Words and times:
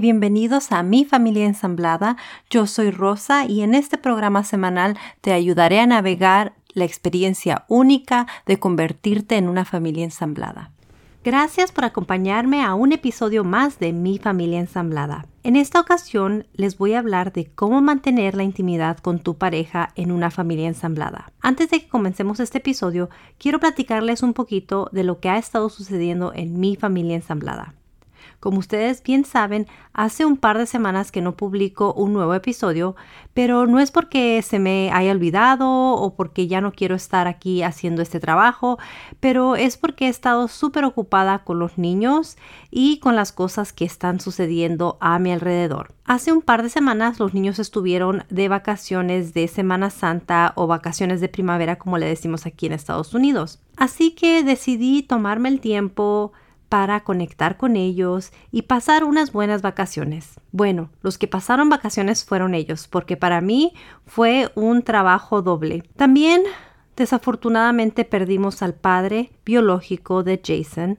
Bienvenidos 0.00 0.72
a 0.72 0.82
Mi 0.82 1.04
Familia 1.04 1.46
Ensamblada. 1.46 2.16
Yo 2.50 2.66
soy 2.66 2.90
Rosa 2.90 3.44
y 3.46 3.62
en 3.62 3.74
este 3.74 3.98
programa 3.98 4.42
semanal 4.42 4.98
te 5.20 5.32
ayudaré 5.32 5.80
a 5.80 5.86
navegar 5.86 6.54
la 6.72 6.84
experiencia 6.84 7.64
única 7.68 8.26
de 8.46 8.58
convertirte 8.58 9.36
en 9.36 9.48
una 9.48 9.64
familia 9.64 10.04
ensamblada. 10.04 10.70
Gracias 11.24 11.70
por 11.70 11.84
acompañarme 11.84 12.64
a 12.64 12.74
un 12.74 12.92
episodio 12.92 13.44
más 13.44 13.78
de 13.78 13.92
Mi 13.92 14.18
Familia 14.18 14.58
Ensamblada. 14.58 15.26
En 15.44 15.56
esta 15.56 15.78
ocasión 15.78 16.46
les 16.54 16.78
voy 16.78 16.94
a 16.94 16.98
hablar 16.98 17.32
de 17.32 17.46
cómo 17.46 17.80
mantener 17.80 18.34
la 18.34 18.42
intimidad 18.42 18.98
con 18.98 19.20
tu 19.20 19.36
pareja 19.36 19.92
en 19.94 20.10
una 20.10 20.30
familia 20.30 20.66
ensamblada. 20.66 21.30
Antes 21.40 21.70
de 21.70 21.80
que 21.80 21.88
comencemos 21.88 22.40
este 22.40 22.58
episodio, 22.58 23.08
quiero 23.38 23.60
platicarles 23.60 24.22
un 24.22 24.32
poquito 24.32 24.88
de 24.90 25.04
lo 25.04 25.20
que 25.20 25.28
ha 25.28 25.38
estado 25.38 25.68
sucediendo 25.68 26.32
en 26.34 26.58
mi 26.58 26.76
familia 26.76 27.14
ensamblada. 27.14 27.74
Como 28.40 28.58
ustedes 28.58 29.02
bien 29.02 29.24
saben, 29.24 29.66
hace 29.92 30.24
un 30.24 30.36
par 30.36 30.58
de 30.58 30.66
semanas 30.66 31.12
que 31.12 31.20
no 31.20 31.36
publico 31.36 31.92
un 31.94 32.12
nuevo 32.12 32.34
episodio, 32.34 32.96
pero 33.34 33.66
no 33.66 33.78
es 33.78 33.90
porque 33.90 34.42
se 34.42 34.58
me 34.58 34.90
haya 34.92 35.12
olvidado 35.12 35.68
o 35.68 36.14
porque 36.14 36.48
ya 36.48 36.60
no 36.60 36.72
quiero 36.72 36.94
estar 36.94 37.28
aquí 37.28 37.62
haciendo 37.62 38.02
este 38.02 38.20
trabajo, 38.20 38.78
pero 39.20 39.56
es 39.56 39.76
porque 39.76 40.06
he 40.06 40.08
estado 40.08 40.48
súper 40.48 40.84
ocupada 40.84 41.44
con 41.44 41.58
los 41.58 41.78
niños 41.78 42.36
y 42.70 42.98
con 42.98 43.16
las 43.16 43.32
cosas 43.32 43.72
que 43.72 43.84
están 43.84 44.20
sucediendo 44.20 44.96
a 45.00 45.18
mi 45.18 45.32
alrededor. 45.32 45.94
Hace 46.04 46.32
un 46.32 46.42
par 46.42 46.62
de 46.62 46.68
semanas 46.68 47.20
los 47.20 47.32
niños 47.32 47.58
estuvieron 47.58 48.24
de 48.28 48.48
vacaciones 48.48 49.34
de 49.34 49.46
Semana 49.46 49.88
Santa 49.90 50.52
o 50.56 50.66
vacaciones 50.66 51.20
de 51.20 51.28
primavera 51.28 51.76
como 51.76 51.96
le 51.96 52.06
decimos 52.06 52.44
aquí 52.44 52.66
en 52.66 52.72
Estados 52.72 53.14
Unidos. 53.14 53.60
Así 53.76 54.10
que 54.10 54.42
decidí 54.42 55.02
tomarme 55.02 55.48
el 55.48 55.60
tiempo 55.60 56.32
para 56.72 57.00
conectar 57.00 57.58
con 57.58 57.76
ellos 57.76 58.32
y 58.50 58.62
pasar 58.62 59.04
unas 59.04 59.30
buenas 59.30 59.60
vacaciones. 59.60 60.40
Bueno, 60.52 60.88
los 61.02 61.18
que 61.18 61.28
pasaron 61.28 61.68
vacaciones 61.68 62.24
fueron 62.24 62.54
ellos, 62.54 62.88
porque 62.88 63.18
para 63.18 63.42
mí 63.42 63.74
fue 64.06 64.50
un 64.54 64.80
trabajo 64.80 65.42
doble. 65.42 65.82
También, 65.96 66.44
desafortunadamente, 66.96 68.06
perdimos 68.06 68.62
al 68.62 68.72
padre 68.72 69.32
biológico 69.44 70.22
de 70.22 70.40
Jason 70.42 70.98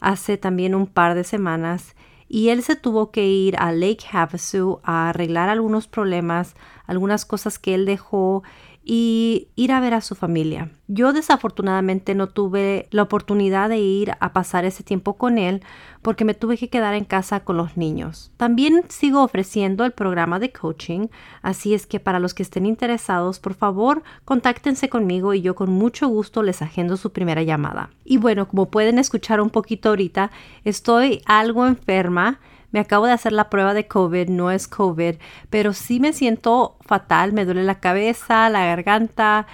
hace 0.00 0.38
también 0.38 0.74
un 0.74 0.86
par 0.86 1.14
de 1.14 1.24
semanas 1.24 1.94
y 2.26 2.48
él 2.48 2.62
se 2.62 2.74
tuvo 2.74 3.10
que 3.10 3.26
ir 3.26 3.56
a 3.58 3.70
Lake 3.70 4.06
Havasu 4.10 4.80
a 4.82 5.10
arreglar 5.10 5.50
algunos 5.50 5.88
problemas, 5.88 6.54
algunas 6.86 7.26
cosas 7.26 7.58
que 7.58 7.74
él 7.74 7.84
dejó 7.84 8.44
y 8.84 9.48
ir 9.54 9.72
a 9.72 9.80
ver 9.80 9.94
a 9.94 10.00
su 10.00 10.14
familia. 10.14 10.70
Yo 10.88 11.12
desafortunadamente 11.12 12.14
no 12.14 12.28
tuve 12.28 12.88
la 12.90 13.02
oportunidad 13.02 13.68
de 13.68 13.78
ir 13.78 14.12
a 14.20 14.32
pasar 14.32 14.64
ese 14.64 14.82
tiempo 14.82 15.16
con 15.16 15.38
él 15.38 15.62
porque 16.02 16.24
me 16.24 16.34
tuve 16.34 16.58
que 16.58 16.68
quedar 16.68 16.94
en 16.94 17.04
casa 17.04 17.40
con 17.40 17.56
los 17.56 17.76
niños. 17.76 18.32
También 18.36 18.84
sigo 18.88 19.22
ofreciendo 19.22 19.84
el 19.84 19.92
programa 19.92 20.38
de 20.38 20.52
coaching, 20.52 21.06
así 21.42 21.74
es 21.74 21.86
que 21.86 22.00
para 22.00 22.18
los 22.18 22.34
que 22.34 22.42
estén 22.42 22.66
interesados, 22.66 23.38
por 23.38 23.54
favor, 23.54 24.02
contáctense 24.24 24.88
conmigo 24.88 25.32
y 25.32 25.42
yo 25.42 25.54
con 25.54 25.70
mucho 25.70 26.08
gusto 26.08 26.42
les 26.42 26.60
agendo 26.60 26.96
su 26.96 27.12
primera 27.12 27.42
llamada. 27.42 27.90
Y 28.04 28.16
bueno, 28.16 28.48
como 28.48 28.70
pueden 28.70 28.98
escuchar 28.98 29.40
un 29.40 29.50
poquito 29.50 29.90
ahorita, 29.90 30.32
estoy 30.64 31.22
algo 31.26 31.66
enferma 31.66 32.40
me 32.72 32.80
acabo 32.80 33.06
de 33.06 33.12
hacer 33.12 33.32
la 33.32 33.50
prueba 33.50 33.74
de 33.74 33.86
COVID, 33.86 34.28
no 34.28 34.50
es 34.50 34.66
COVID, 34.66 35.16
pero 35.50 35.72
sí 35.72 36.00
me 36.00 36.12
siento 36.12 36.76
fatal, 36.80 37.32
me 37.32 37.44
duele 37.44 37.62
la 37.64 37.80
cabeza, 37.80 38.48
la 38.48 38.64
garganta. 38.64 39.46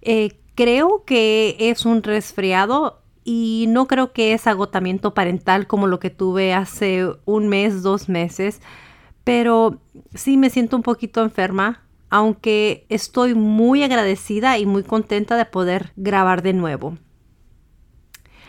Eh, 0.00 0.38
creo 0.54 1.04
que 1.04 1.56
es 1.58 1.86
un 1.86 2.02
resfriado 2.02 3.02
y 3.24 3.66
no 3.68 3.86
creo 3.86 4.12
que 4.12 4.32
es 4.32 4.46
agotamiento 4.46 5.14
parental 5.14 5.66
como 5.66 5.86
lo 5.86 6.00
que 6.00 6.10
tuve 6.10 6.54
hace 6.54 7.06
un 7.24 7.48
mes, 7.48 7.82
dos 7.82 8.08
meses, 8.08 8.60
pero 9.22 9.80
sí 10.14 10.36
me 10.36 10.50
siento 10.50 10.76
un 10.76 10.82
poquito 10.82 11.22
enferma, 11.22 11.82
aunque 12.10 12.86
estoy 12.88 13.34
muy 13.34 13.82
agradecida 13.82 14.58
y 14.58 14.66
muy 14.66 14.82
contenta 14.82 15.36
de 15.36 15.44
poder 15.44 15.92
grabar 15.96 16.42
de 16.42 16.52
nuevo. 16.52 16.96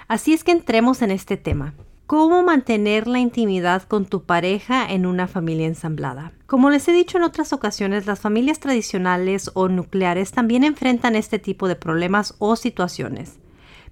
Así 0.07 0.33
es 0.33 0.43
que 0.43 0.51
entremos 0.51 1.01
en 1.01 1.11
este 1.11 1.37
tema. 1.37 1.73
¿Cómo 2.15 2.43
mantener 2.43 3.07
la 3.07 3.17
intimidad 3.17 3.81
con 3.81 4.05
tu 4.05 4.21
pareja 4.21 4.85
en 4.87 5.07
una 5.07 5.27
familia 5.27 5.65
ensamblada? 5.65 6.31
Como 6.45 6.69
les 6.69 6.87
he 6.87 6.91
dicho 6.91 7.17
en 7.17 7.23
otras 7.23 7.53
ocasiones, 7.53 8.05
las 8.05 8.19
familias 8.19 8.59
tradicionales 8.59 9.49
o 9.55 9.67
nucleares 9.67 10.31
también 10.31 10.63
enfrentan 10.63 11.15
este 11.15 11.39
tipo 11.39 11.67
de 11.67 11.75
problemas 11.75 12.35
o 12.37 12.55
situaciones. 12.55 13.39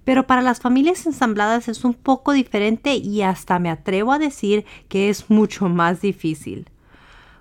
Pero 0.05 0.27
para 0.27 0.43
las 0.43 0.59
familias 0.59 1.03
ensambladas 1.07 1.67
es 1.67 1.83
un 1.83 1.95
poco 1.95 2.31
diferente 2.31 2.93
y 2.93 3.23
hasta 3.23 3.57
me 3.57 3.71
atrevo 3.71 4.11
a 4.11 4.19
decir 4.19 4.65
que 4.87 5.09
es 5.09 5.31
mucho 5.31 5.67
más 5.67 6.01
difícil. 6.01 6.69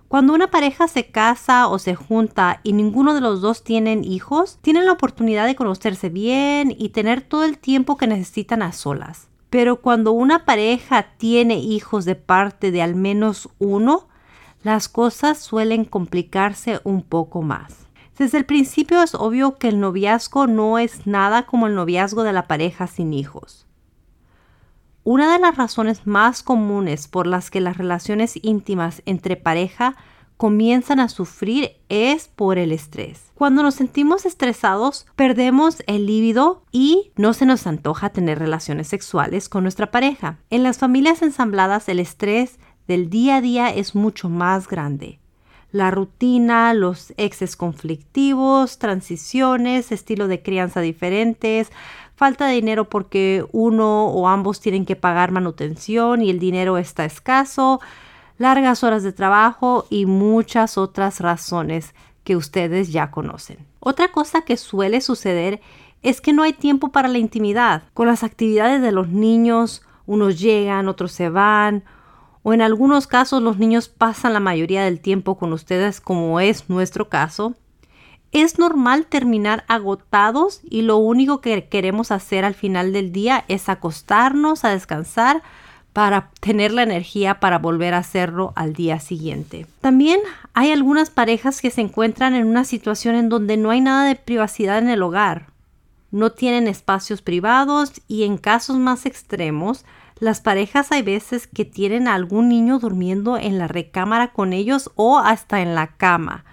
Cuando 0.08 0.32
una 0.32 0.50
pareja 0.50 0.88
se 0.88 1.10
casa 1.10 1.68
o 1.68 1.78
se 1.78 1.94
junta 1.94 2.60
y 2.62 2.72
ninguno 2.72 3.12
de 3.12 3.20
los 3.20 3.42
dos 3.42 3.64
tienen 3.64 4.02
hijos, 4.02 4.58
tienen 4.62 4.86
la 4.86 4.92
oportunidad 4.92 5.44
de 5.44 5.56
conocerse 5.56 6.08
bien 6.08 6.74
y 6.74 6.88
tener 6.88 7.20
todo 7.20 7.44
el 7.44 7.58
tiempo 7.58 7.98
que 7.98 8.06
necesitan 8.06 8.62
a 8.62 8.72
solas. 8.72 9.29
Pero 9.50 9.80
cuando 9.80 10.12
una 10.12 10.44
pareja 10.44 11.02
tiene 11.18 11.58
hijos 11.58 12.04
de 12.04 12.14
parte 12.14 12.70
de 12.70 12.82
al 12.82 12.94
menos 12.94 13.48
uno, 13.58 14.08
las 14.62 14.88
cosas 14.88 15.38
suelen 15.38 15.84
complicarse 15.84 16.80
un 16.84 17.02
poco 17.02 17.42
más. 17.42 17.88
Desde 18.16 18.38
el 18.38 18.44
principio 18.44 19.02
es 19.02 19.14
obvio 19.14 19.56
que 19.56 19.68
el 19.68 19.80
noviazgo 19.80 20.46
no 20.46 20.78
es 20.78 21.06
nada 21.06 21.46
como 21.46 21.66
el 21.66 21.74
noviazgo 21.74 22.22
de 22.22 22.32
la 22.32 22.46
pareja 22.46 22.86
sin 22.86 23.12
hijos. 23.14 23.66
Una 25.02 25.32
de 25.32 25.38
las 25.38 25.56
razones 25.56 26.06
más 26.06 26.42
comunes 26.42 27.08
por 27.08 27.26
las 27.26 27.50
que 27.50 27.62
las 27.62 27.78
relaciones 27.78 28.38
íntimas 28.42 29.02
entre 29.06 29.36
pareja 29.36 29.96
comienzan 30.40 31.00
a 31.00 31.10
sufrir 31.10 31.72
es 31.90 32.28
por 32.28 32.56
el 32.56 32.72
estrés. 32.72 33.30
Cuando 33.34 33.62
nos 33.62 33.74
sentimos 33.74 34.24
estresados, 34.24 35.04
perdemos 35.14 35.82
el 35.86 36.06
líbido 36.06 36.62
y 36.72 37.12
no 37.14 37.34
se 37.34 37.44
nos 37.44 37.66
antoja 37.66 38.08
tener 38.08 38.38
relaciones 38.38 38.88
sexuales 38.88 39.50
con 39.50 39.64
nuestra 39.64 39.90
pareja. 39.90 40.38
En 40.48 40.62
las 40.62 40.78
familias 40.78 41.20
ensambladas, 41.20 41.90
el 41.90 41.98
estrés 41.98 42.58
del 42.88 43.10
día 43.10 43.36
a 43.36 43.40
día 43.42 43.68
es 43.68 43.94
mucho 43.94 44.30
más 44.30 44.66
grande. 44.66 45.20
La 45.72 45.90
rutina, 45.90 46.72
los 46.72 47.12
exes 47.18 47.54
conflictivos, 47.54 48.78
transiciones, 48.78 49.92
estilo 49.92 50.26
de 50.26 50.40
crianza 50.40 50.80
diferentes, 50.80 51.70
falta 52.16 52.46
de 52.46 52.54
dinero 52.54 52.88
porque 52.88 53.44
uno 53.52 54.06
o 54.06 54.26
ambos 54.26 54.60
tienen 54.60 54.86
que 54.86 54.96
pagar 54.96 55.32
manutención 55.32 56.22
y 56.22 56.30
el 56.30 56.38
dinero 56.38 56.78
está 56.78 57.04
escaso, 57.04 57.78
largas 58.40 58.82
horas 58.84 59.02
de 59.02 59.12
trabajo 59.12 59.86
y 59.90 60.06
muchas 60.06 60.78
otras 60.78 61.20
razones 61.20 61.94
que 62.24 62.36
ustedes 62.36 62.90
ya 62.90 63.10
conocen. 63.10 63.58
Otra 63.80 64.12
cosa 64.12 64.46
que 64.46 64.56
suele 64.56 65.02
suceder 65.02 65.60
es 66.02 66.22
que 66.22 66.32
no 66.32 66.42
hay 66.42 66.54
tiempo 66.54 66.88
para 66.88 67.08
la 67.08 67.18
intimidad. 67.18 67.82
Con 67.92 68.06
las 68.06 68.24
actividades 68.24 68.80
de 68.80 68.92
los 68.92 69.08
niños, 69.08 69.82
unos 70.06 70.40
llegan, 70.40 70.88
otros 70.88 71.12
se 71.12 71.28
van, 71.28 71.84
o 72.42 72.54
en 72.54 72.62
algunos 72.62 73.06
casos 73.06 73.42
los 73.42 73.58
niños 73.58 73.90
pasan 73.90 74.32
la 74.32 74.40
mayoría 74.40 74.84
del 74.84 75.00
tiempo 75.00 75.36
con 75.36 75.52
ustedes 75.52 76.00
como 76.00 76.40
es 76.40 76.70
nuestro 76.70 77.10
caso. 77.10 77.56
Es 78.32 78.58
normal 78.58 79.04
terminar 79.04 79.64
agotados 79.68 80.62
y 80.64 80.80
lo 80.80 80.96
único 80.96 81.42
que 81.42 81.68
queremos 81.68 82.10
hacer 82.10 82.46
al 82.46 82.54
final 82.54 82.94
del 82.94 83.12
día 83.12 83.44
es 83.48 83.68
acostarnos 83.68 84.64
a 84.64 84.70
descansar 84.70 85.42
para 85.92 86.30
tener 86.40 86.72
la 86.72 86.82
energía 86.82 87.40
para 87.40 87.58
volver 87.58 87.94
a 87.94 87.98
hacerlo 87.98 88.52
al 88.56 88.72
día 88.72 89.00
siguiente. 89.00 89.66
También 89.80 90.20
hay 90.54 90.70
algunas 90.70 91.10
parejas 91.10 91.60
que 91.60 91.70
se 91.70 91.80
encuentran 91.80 92.34
en 92.34 92.46
una 92.46 92.64
situación 92.64 93.16
en 93.16 93.28
donde 93.28 93.56
no 93.56 93.70
hay 93.70 93.80
nada 93.80 94.04
de 94.04 94.16
privacidad 94.16 94.78
en 94.78 94.88
el 94.88 95.02
hogar. 95.02 95.46
No 96.10 96.30
tienen 96.32 96.68
espacios 96.68 97.22
privados 97.22 98.00
y 98.08 98.24
en 98.24 98.36
casos 98.36 98.78
más 98.78 99.06
extremos, 99.06 99.84
las 100.20 100.42
parejas 100.42 100.92
hay 100.92 101.02
veces 101.02 101.46
que 101.46 101.64
tienen 101.64 102.06
a 102.06 102.14
algún 102.14 102.50
niño 102.50 102.78
durmiendo 102.78 103.38
en 103.38 103.58
la 103.58 103.68
recámara 103.68 104.32
con 104.32 104.52
ellos 104.52 104.90
o 104.94 105.18
hasta 105.18 105.62
en 105.62 105.74
la 105.74 105.96
cama, 105.96 106.44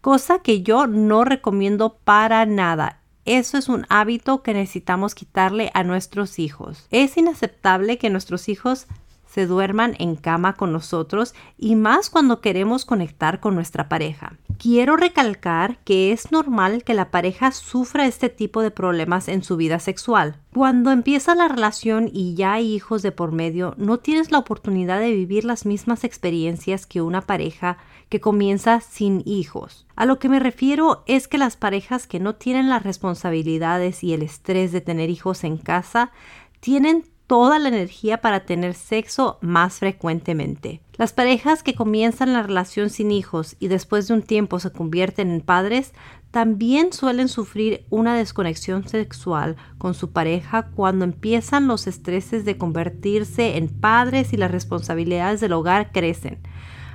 cosa 0.00 0.38
que 0.38 0.62
yo 0.62 0.86
no 0.86 1.24
recomiendo 1.24 1.96
para 2.04 2.46
nada. 2.46 2.99
Eso 3.30 3.58
es 3.58 3.68
un 3.68 3.86
hábito 3.90 4.42
que 4.42 4.54
necesitamos 4.54 5.14
quitarle 5.14 5.70
a 5.72 5.84
nuestros 5.84 6.40
hijos. 6.40 6.88
Es 6.90 7.16
inaceptable 7.16 7.96
que 7.96 8.10
nuestros 8.10 8.48
hijos 8.48 8.88
se 9.30 9.46
duerman 9.46 9.94
en 9.98 10.16
cama 10.16 10.54
con 10.54 10.72
nosotros 10.72 11.34
y 11.56 11.76
más 11.76 12.10
cuando 12.10 12.40
queremos 12.40 12.84
conectar 12.84 13.38
con 13.38 13.54
nuestra 13.54 13.88
pareja. 13.88 14.34
Quiero 14.58 14.96
recalcar 14.96 15.78
que 15.84 16.12
es 16.12 16.32
normal 16.32 16.84
que 16.84 16.94
la 16.94 17.10
pareja 17.10 17.52
sufra 17.52 18.06
este 18.06 18.28
tipo 18.28 18.60
de 18.60 18.70
problemas 18.70 19.28
en 19.28 19.42
su 19.42 19.56
vida 19.56 19.78
sexual. 19.78 20.36
Cuando 20.52 20.90
empieza 20.90 21.34
la 21.34 21.48
relación 21.48 22.10
y 22.12 22.34
ya 22.34 22.54
hay 22.54 22.74
hijos 22.74 23.02
de 23.02 23.12
por 23.12 23.30
medio, 23.30 23.74
no 23.78 23.98
tienes 23.98 24.32
la 24.32 24.38
oportunidad 24.38 24.98
de 24.98 25.12
vivir 25.12 25.44
las 25.44 25.64
mismas 25.64 26.04
experiencias 26.04 26.84
que 26.84 27.00
una 27.00 27.22
pareja 27.22 27.78
que 28.08 28.20
comienza 28.20 28.80
sin 28.80 29.22
hijos. 29.24 29.86
A 29.94 30.04
lo 30.04 30.18
que 30.18 30.28
me 30.28 30.40
refiero 30.40 31.04
es 31.06 31.28
que 31.28 31.38
las 31.38 31.56
parejas 31.56 32.06
que 32.06 32.18
no 32.18 32.34
tienen 32.34 32.68
las 32.68 32.82
responsabilidades 32.82 34.02
y 34.02 34.12
el 34.12 34.22
estrés 34.22 34.72
de 34.72 34.80
tener 34.80 35.08
hijos 35.08 35.44
en 35.44 35.56
casa 35.56 36.10
tienen 36.58 37.04
toda 37.30 37.60
la 37.60 37.68
energía 37.68 38.20
para 38.20 38.40
tener 38.40 38.74
sexo 38.74 39.38
más 39.40 39.78
frecuentemente. 39.78 40.80
Las 40.96 41.12
parejas 41.12 41.62
que 41.62 41.76
comienzan 41.76 42.32
la 42.32 42.42
relación 42.42 42.90
sin 42.90 43.12
hijos 43.12 43.54
y 43.60 43.68
después 43.68 44.08
de 44.08 44.14
un 44.14 44.22
tiempo 44.22 44.58
se 44.58 44.72
convierten 44.72 45.30
en 45.30 45.40
padres 45.40 45.92
también 46.32 46.92
suelen 46.92 47.28
sufrir 47.28 47.86
una 47.88 48.16
desconexión 48.16 48.88
sexual 48.88 49.54
con 49.78 49.94
su 49.94 50.10
pareja 50.10 50.70
cuando 50.74 51.04
empiezan 51.04 51.68
los 51.68 51.86
estreses 51.86 52.44
de 52.44 52.58
convertirse 52.58 53.58
en 53.58 53.68
padres 53.68 54.32
y 54.32 54.36
las 54.36 54.50
responsabilidades 54.50 55.40
del 55.40 55.52
hogar 55.52 55.92
crecen. 55.92 56.40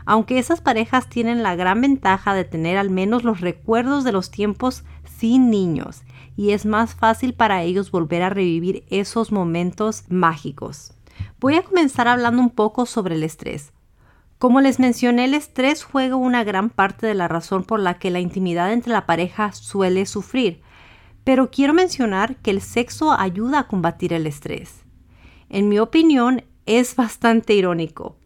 Aunque 0.06 0.38
esas 0.38 0.60
parejas 0.60 1.08
tienen 1.08 1.44
la 1.44 1.56
gran 1.56 1.80
ventaja 1.80 2.34
de 2.34 2.44
tener 2.44 2.78
al 2.78 2.90
menos 2.90 3.24
los 3.24 3.40
recuerdos 3.40 4.04
de 4.04 4.12
los 4.12 4.32
tiempos 4.32 4.84
sin 5.18 5.50
niños 5.50 6.04
y 6.36 6.52
es 6.52 6.66
más 6.66 6.96
fácil 6.96 7.34
para 7.34 7.64
ellos 7.64 7.92
volver 7.92 8.22
a 8.22 8.30
revivir 8.30 8.86
esos 8.90 9.32
momentos 9.32 10.04
mágicos. 10.10 10.94
Voy 11.40 11.56
a 11.56 11.64
comenzar 11.64 12.08
hablando 12.08 12.42
un 12.42 12.50
poco 12.50 12.86
sobre 12.86 13.16
el 13.16 13.24
estrés. 13.24 13.72
Como 14.38 14.60
les 14.60 14.80
mencioné, 14.80 15.26
el 15.26 15.34
estrés 15.34 15.84
juega 15.84 16.16
una 16.16 16.44
gran 16.44 16.70
parte 16.70 17.08
de 17.08 17.14
la 17.14 17.28
razón 17.28 17.64
por 17.64 17.80
la 17.80 18.00
que 18.00 18.12
la 18.12 18.20
intimidad 18.20 18.74
entre 18.74 18.92
la 18.92 19.06
pareja 19.06 19.54
suele 19.54 20.06
sufrir, 20.06 20.62
pero 21.24 21.50
quiero 21.50 21.74
mencionar 21.74 22.36
que 22.38 22.52
el 22.52 22.62
sexo 22.62 23.14
ayuda 23.14 23.60
a 23.60 23.68
combatir 23.68 24.14
el 24.14 24.28
estrés. 24.28 24.84
En 25.50 25.70
mi 25.70 25.80
opinión, 25.80 26.44
es 26.66 26.96
bastante 26.96 27.54
irónico. 27.54 28.18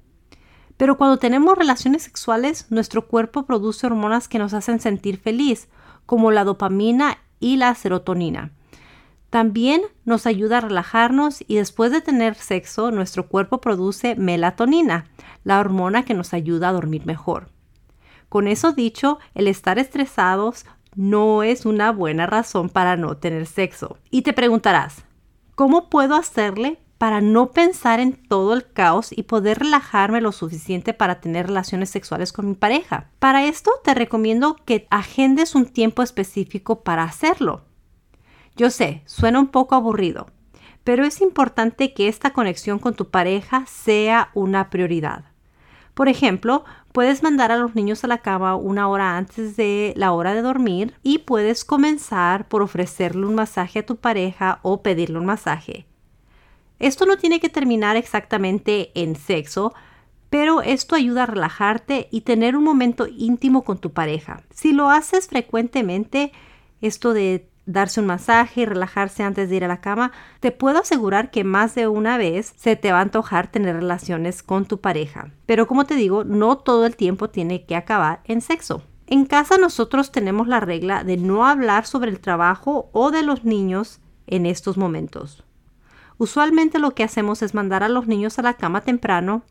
Pero 0.78 0.98
cuando 0.98 1.18
tenemos 1.18 1.58
relaciones 1.58 2.04
sexuales, 2.04 2.68
nuestro 2.70 3.08
cuerpo 3.08 3.46
produce 3.46 3.86
hormonas 3.86 4.28
que 4.28 4.40
nos 4.40 4.54
hacen 4.54 4.80
sentir 4.80 5.20
feliz, 5.20 5.68
como 6.06 6.32
la 6.32 6.46
dopamina 6.46 7.20
y 7.40 7.58
la 7.58 7.74
serotonina. 7.76 8.52
También 9.30 9.82
nos 10.06 10.26
ayuda 10.26 10.58
a 10.58 10.62
relajarnos 10.62 11.44
y 11.48 11.58
después 11.58 11.92
de 11.92 12.02
tener 12.02 12.36
sexo 12.36 12.90
nuestro 12.90 13.28
cuerpo 13.28 13.62
produce 13.62 14.16
melatonina, 14.16 15.06
la 15.44 15.60
hormona 15.60 16.04
que 16.04 16.16
nos 16.16 16.34
ayuda 16.34 16.70
a 16.70 16.74
dormir 16.74 17.06
mejor. 17.06 17.50
Con 18.28 18.48
eso 18.48 18.72
dicho, 18.72 19.20
el 19.36 19.48
estar 19.48 19.78
estresados 19.78 20.66
no 20.96 21.44
es 21.44 21.66
una 21.66 21.92
buena 21.92 22.26
razón 22.26 22.70
para 22.70 22.98
no 22.98 23.18
tener 23.18 23.46
sexo. 23.46 23.98
Y 24.10 24.24
te 24.24 24.34
preguntarás, 24.34 25.04
¿cómo 25.56 25.90
puedo 25.90 26.16
hacerle 26.16 26.80
para 27.00 27.22
no 27.22 27.52
pensar 27.52 28.02
en 28.02 28.12
todo 28.12 28.54
el 28.54 28.72
caos 28.72 29.12
y 29.12 29.24
poder 29.24 29.60
relajarme 29.60 30.20
lo 30.22 30.34
suficiente 30.34 30.94
para 30.94 31.22
tener 31.22 31.48
relaciones 31.48 31.90
sexuales 31.90 32.34
con 32.34 32.48
mi 32.48 32.56
pareja? 32.56 33.10
Para 33.20 33.46
esto 33.46 33.72
te 33.84 33.94
recomiendo 33.94 34.58
que 34.66 34.86
agendes 34.92 35.56
un 35.56 35.66
tiempo 35.66 36.04
específico 36.04 36.84
para 36.84 37.04
hacerlo. 37.04 37.64
Yo 38.58 38.70
sé, 38.70 39.02
suena 39.06 39.40
un 39.40 39.48
poco 39.48 39.76
aburrido, 39.76 40.28
pero 40.84 41.06
es 41.06 41.22
importante 41.22 41.94
que 41.94 42.10
esta 42.10 42.34
conexión 42.34 42.80
con 42.80 42.94
tu 42.94 43.10
pareja 43.10 43.66
sea 43.66 44.30
una 44.34 44.70
prioridad. 44.70 45.24
Por 45.94 46.10
ejemplo, 46.10 46.66
puedes 46.92 47.24
mandar 47.24 47.54
a 47.54 47.58
los 47.58 47.76
niños 47.76 48.04
a 48.04 48.08
la 48.08 48.18
cama 48.18 48.56
una 48.56 48.90
hora 48.90 49.16
antes 49.16 49.56
de 49.56 49.94
la 49.96 50.12
hora 50.12 50.34
de 50.34 50.42
dormir 50.42 50.96
y 51.02 51.20
puedes 51.20 51.64
comenzar 51.64 52.50
por 52.50 52.62
ofrecerle 52.62 53.26
un 53.26 53.36
masaje 53.36 53.80
a 53.80 53.86
tu 53.86 53.96
pareja 53.96 54.60
o 54.64 54.82
pedirle 54.82 55.20
un 55.20 55.26
masaje. 55.26 55.89
Esto 56.80 57.06
no 57.06 57.18
tiene 57.18 57.40
que 57.40 57.50
terminar 57.50 57.96
exactamente 57.98 58.92
en 58.96 59.16
sexo, 59.16 59.74
pero 60.30 60.62
esto 60.62 60.96
ayuda 60.96 61.24
a 61.24 61.28
relajarte 61.28 62.08
y 62.12 62.22
tener 62.22 62.56
un 62.56 62.64
momento 62.64 63.08
íntimo 63.08 63.64
con 63.64 63.80
tu 63.80 63.92
pareja. 63.92 64.44
Si 64.54 64.72
lo 64.72 64.90
haces 64.90 65.28
frecuentemente, 65.28 66.32
esto 66.82 67.14
de 67.14 67.50
darse 67.66 68.00
un 68.00 68.08
masaje 68.08 68.62
y 68.62 68.66
relajarse 68.66 69.24
antes 69.24 69.50
de 69.50 69.58
ir 69.58 69.64
a 69.64 69.68
la 69.68 69.82
cama, 69.82 70.12
te 70.40 70.52
puedo 70.52 70.80
asegurar 70.80 71.30
que 71.30 71.44
más 71.44 71.76
de 71.76 71.88
una 71.88 72.18
vez 72.18 72.54
se 72.58 72.76
te 72.76 72.92
va 72.92 73.00
a 73.00 73.02
antojar 73.02 73.52
tener 73.52 73.76
relaciones 73.76 74.42
con 74.42 74.66
tu 74.66 74.80
pareja. 74.80 75.32
Pero 75.46 75.68
como 75.68 75.86
te 75.86 75.96
digo, 75.96 76.24
no 76.24 76.58
todo 76.58 76.86
el 76.86 76.96
tiempo 76.96 77.30
tiene 77.30 77.66
que 77.66 77.76
acabar 77.76 78.22
en 78.26 78.42
sexo. 78.42 78.84
En 79.06 79.26
casa 79.26 79.58
nosotros 79.58 80.12
tenemos 80.12 80.48
la 80.48 80.60
regla 80.60 81.04
de 81.04 81.18
no 81.18 81.46
hablar 81.46 81.86
sobre 81.86 82.12
el 82.12 82.20
trabajo 82.20 82.90
o 82.92 83.12
de 83.12 83.24
los 83.24 83.44
niños 83.44 84.00
en 84.28 84.46
estos 84.46 84.78
momentos. 84.78 85.44
Usualmente 86.20 86.78
lo 86.78 86.92
que 86.92 87.04
hacemos 87.04 87.42
es 87.42 87.56
mandar 87.56 87.82
a 87.82 87.90
los 87.90 88.06
niños 88.06 88.38
a 88.38 88.44
la 88.44 88.54
cama 88.54 88.82
temprano 88.82 89.44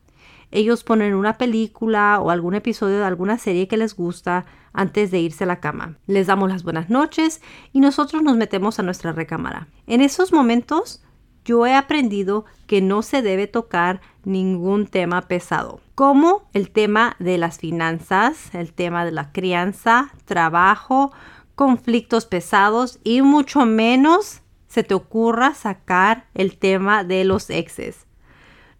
ellos 0.51 0.83
ponen 0.83 1.15
una 1.15 1.37
película 1.37 2.21
o 2.21 2.31
algún 2.31 2.55
episodio 2.55 2.99
de 2.99 3.05
alguna 3.05 3.39
serie 3.39 3.69
que 3.69 3.77
les 3.77 3.95
gusta 3.95 4.47
antes 4.73 5.11
de 5.11 5.21
irse 5.21 5.45
a 5.45 5.47
la 5.47 5.61
cama. 5.61 5.99
Les 6.07 6.27
damos 6.27 6.49
las 6.49 6.63
buenas 6.63 6.89
noches 6.89 7.43
y 7.73 7.81
nosotros 7.81 8.23
nos 8.23 8.37
metemos 8.37 8.79
a 8.79 8.83
nuestra 8.83 9.13
recámara. 9.13 9.69
En 9.87 10.01
esos 10.01 10.33
momentos 10.33 11.03
yo 11.45 11.67
he 11.67 11.75
aprendido 11.75 12.47
que 12.67 12.81
no 12.81 13.03
se 13.03 13.23
debe 13.23 13.47
tocar 13.47 14.01
ningún 14.25 14.87
tema 14.87 15.23
pesado, 15.23 15.81
como 15.95 16.49
el 16.53 16.71
tema 16.71 17.17
de 17.19 17.39
las 17.39 17.59
finanzas, 17.59 18.55
el 18.55 18.73
tema 18.73 19.05
de 19.05 19.13
la 19.13 19.33
crianza, 19.33 20.13
trabajo, 20.25 21.13
conflictos 21.55 22.27
pesados 22.27 23.01
y 23.05 23.23
mucho 23.23 23.67
menos 23.67 24.43
se 24.69 24.85
te 24.85 24.95
ocurra 24.95 25.55
sacar 25.55 26.27
el 26.35 26.57
tema 26.57 27.05
de 27.05 27.25
los 27.25 27.51
exes. 27.51 28.07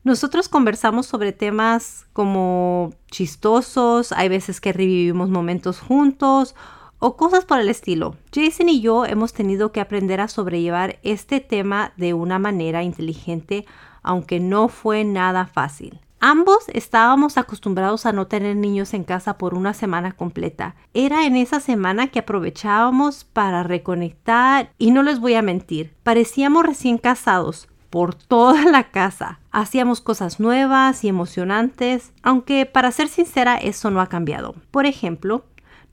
Nosotros 0.05 0.49
conversamos 0.49 1.07
sobre 1.07 1.33
temas 1.33 2.07
como 2.13 2.95
chistosos, 3.11 4.13
hay 4.13 4.29
veces 4.29 4.61
que 4.61 4.73
revivimos 4.73 5.29
momentos 5.29 5.81
juntos 5.81 6.55
o 6.99 7.17
cosas 7.17 7.45
por 7.45 7.59
el 7.59 7.69
estilo. 7.69 8.17
Jason 8.33 8.69
y 8.69 8.81
yo 8.81 9.05
hemos 9.05 9.33
tenido 9.33 9.73
que 9.73 9.81
aprender 9.81 10.21
a 10.21 10.29
sobrellevar 10.29 10.99
este 11.03 11.41
tema 11.41 11.93
de 11.97 12.15
una 12.15 12.39
manera 12.39 12.83
inteligente, 12.83 13.67
aunque 14.03 14.41
no 14.41 14.69
fue 14.69 15.05
nada 15.05 15.47
fácil. 15.47 16.01
Ambos 16.21 16.65
estábamos 16.73 17.39
acostumbrados 17.39 18.05
a 18.05 18.13
no 18.13 18.27
tener 18.27 18.57
niños 18.57 18.93
en 18.93 19.05
casa 19.05 19.39
por 19.39 19.55
una 19.55 19.73
semana 19.73 20.13
completa. 20.13 20.75
Era 20.93 21.27
en 21.27 21.37
esa 21.37 21.61
semana 21.61 22.09
que 22.09 22.19
aprovechábamos 22.19 23.23
para 23.25 23.63
reconectar 23.63 24.73
y 24.79 24.91
no 24.91 25.05
les 25.05 25.21
voy 25.21 25.35
a 25.35 25.43
mentir, 25.43 25.95
parecíamos 26.03 26.67
recién 26.67 26.99
casados, 26.99 27.69
por 27.91 28.15
toda 28.15 28.65
la 28.65 28.91
casa. 28.91 29.41
Hacíamos 29.51 30.01
cosas 30.01 30.41
nuevas 30.41 31.05
y 31.05 31.09
emocionantes, 31.09 32.13
aunque 32.23 32.67
para 32.67 32.93
ser 32.93 33.09
sincera 33.09 33.57
eso 33.57 33.91
no 33.91 34.01
ha 34.01 34.09
cambiado. 34.09 34.55
Por 34.71 34.87
ejemplo, 34.87 35.45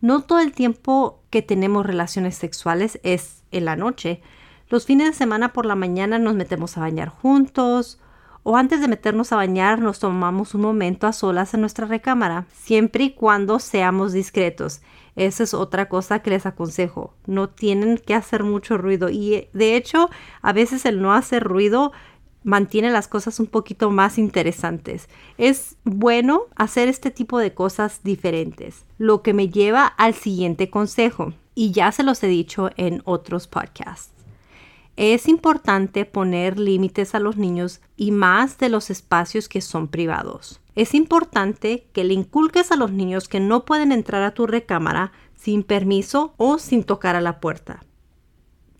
no 0.01 0.21
todo 0.21 0.39
el 0.39 0.51
tiempo 0.51 1.21
que 1.29 1.41
tenemos 1.41 1.85
relaciones 1.85 2.35
sexuales 2.35 2.99
es 3.03 3.43
en 3.51 3.65
la 3.65 3.75
noche. 3.75 4.21
Los 4.69 4.85
fines 4.85 5.07
de 5.07 5.13
semana 5.13 5.53
por 5.53 5.65
la 5.65 5.75
mañana 5.75 6.19
nos 6.19 6.35
metemos 6.35 6.77
a 6.77 6.81
bañar 6.81 7.09
juntos 7.09 7.99
o 8.47 8.57
antes 8.57 8.79
de 8.79 8.87
meternos 8.87 9.31
a 9.31 9.37
bañar 9.37 9.79
nos 9.79 9.97
tomamos 9.97 10.53
un 10.53 10.61
momento 10.61 11.07
a 11.07 11.13
solas 11.13 11.55
en 11.55 11.61
nuestra 11.61 11.87
recámara, 11.87 12.45
siempre 12.53 13.05
y 13.05 13.09
cuando 13.09 13.57
seamos 13.57 14.13
discretos. 14.13 14.81
Esa 15.15 15.41
es 15.41 15.55
otra 15.55 15.89
cosa 15.89 16.19
que 16.19 16.29
les 16.29 16.45
aconsejo. 16.45 17.15
No 17.25 17.49
tienen 17.49 17.97
que 17.97 18.13
hacer 18.13 18.43
mucho 18.43 18.77
ruido 18.77 19.09
y 19.09 19.47
de 19.53 19.75
hecho 19.75 20.11
a 20.43 20.53
veces 20.53 20.85
el 20.85 21.01
no 21.01 21.11
hacer 21.11 21.43
ruido 21.43 21.91
mantiene 22.43 22.91
las 22.91 23.07
cosas 23.07 23.39
un 23.39 23.47
poquito 23.47 23.89
más 23.89 24.19
interesantes. 24.19 25.09
Es 25.39 25.77
bueno 25.83 26.43
hacer 26.55 26.87
este 26.87 27.09
tipo 27.09 27.39
de 27.39 27.55
cosas 27.55 28.01
diferentes, 28.03 28.85
lo 28.99 29.23
que 29.23 29.33
me 29.33 29.49
lleva 29.49 29.87
al 29.87 30.13
siguiente 30.13 30.69
consejo 30.69 31.33
y 31.55 31.71
ya 31.71 31.91
se 31.91 32.03
los 32.03 32.21
he 32.21 32.27
dicho 32.27 32.69
en 32.77 33.01
otros 33.05 33.47
podcasts. 33.47 34.14
Es 34.97 35.27
importante 35.27 36.05
poner 36.05 36.57
límites 36.57 37.15
a 37.15 37.19
los 37.19 37.35
niños 37.35 37.81
y 37.97 38.11
más 38.11 38.57
de 38.57 38.69
los 38.69 38.89
espacios 38.89 39.49
que 39.49 39.59
son 39.59 39.89
privados. 39.89 40.61
Es 40.73 40.93
importante 40.93 41.87
que 41.91 42.05
le 42.05 42.13
inculques 42.13 42.71
a 42.71 42.77
los 42.77 42.91
niños 42.91 43.27
que 43.27 43.41
no 43.41 43.65
pueden 43.65 43.91
entrar 43.91 44.23
a 44.23 44.33
tu 44.33 44.47
recámara 44.47 45.11
sin 45.35 45.63
permiso 45.63 46.33
o 46.37 46.59
sin 46.59 46.83
tocar 46.83 47.17
a 47.17 47.21
la 47.21 47.41
puerta. 47.41 47.83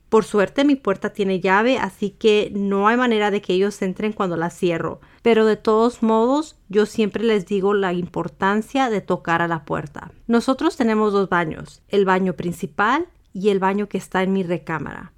Por 0.08 0.24
suerte 0.24 0.64
mi 0.64 0.76
puerta 0.76 1.12
tiene 1.12 1.42
llave, 1.42 1.78
así 1.78 2.12
que 2.12 2.50
no 2.56 2.88
hay 2.88 2.96
manera 2.96 3.32
de 3.32 3.42
que 3.42 3.54
ellos 3.54 3.82
entren 3.82 4.14
cuando 4.14 4.38
la 4.38 4.50
cierro. 4.50 5.02
Pero 5.22 5.46
de 5.46 5.58
todos 5.58 6.02
modos, 6.02 6.56
yo 6.70 6.86
siempre 6.86 7.26
les 7.26 7.46
digo 7.46 7.74
la 7.74 7.92
importancia 7.92 8.90
de 8.90 9.02
tocar 9.02 9.42
a 9.42 9.50
la 9.50 9.66
puerta. 9.66 10.12
Nosotros 10.28 10.78
tenemos 10.78 11.12
dos 11.12 11.28
baños, 11.28 11.82
el 11.90 12.06
baño 12.06 12.34
principal 12.34 13.08
y 13.34 13.50
el 13.50 13.60
baño 13.60 13.90
que 13.90 13.98
está 13.98 14.24
en 14.24 14.32
mi 14.32 14.44
recámara. 14.44 15.12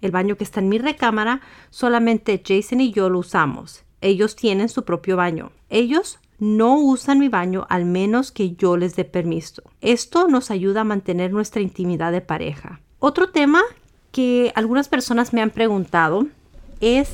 El 0.00 0.10
baño 0.10 0.36
que 0.36 0.44
está 0.44 0.60
en 0.60 0.68
mi 0.68 0.78
recámara, 0.78 1.40
solamente 1.70 2.42
Jason 2.44 2.80
y 2.80 2.92
yo 2.92 3.08
lo 3.08 3.20
usamos. 3.20 3.84
Ellos 4.00 4.36
tienen 4.36 4.68
su 4.68 4.84
propio 4.84 5.16
baño. 5.16 5.50
Ellos 5.70 6.18
no 6.38 6.78
usan 6.78 7.18
mi 7.18 7.28
baño 7.28 7.66
al 7.70 7.84
menos 7.84 8.32
que 8.32 8.54
yo 8.54 8.76
les 8.76 8.96
dé 8.96 9.04
permiso. 9.04 9.62
Esto 9.80 10.28
nos 10.28 10.50
ayuda 10.50 10.82
a 10.82 10.84
mantener 10.84 11.32
nuestra 11.32 11.62
intimidad 11.62 12.12
de 12.12 12.20
pareja. 12.20 12.80
Otro 12.98 13.30
tema 13.30 13.62
que 14.12 14.52
algunas 14.54 14.88
personas 14.88 15.32
me 15.32 15.42
han 15.42 15.50
preguntado 15.50 16.26
es 16.80 17.10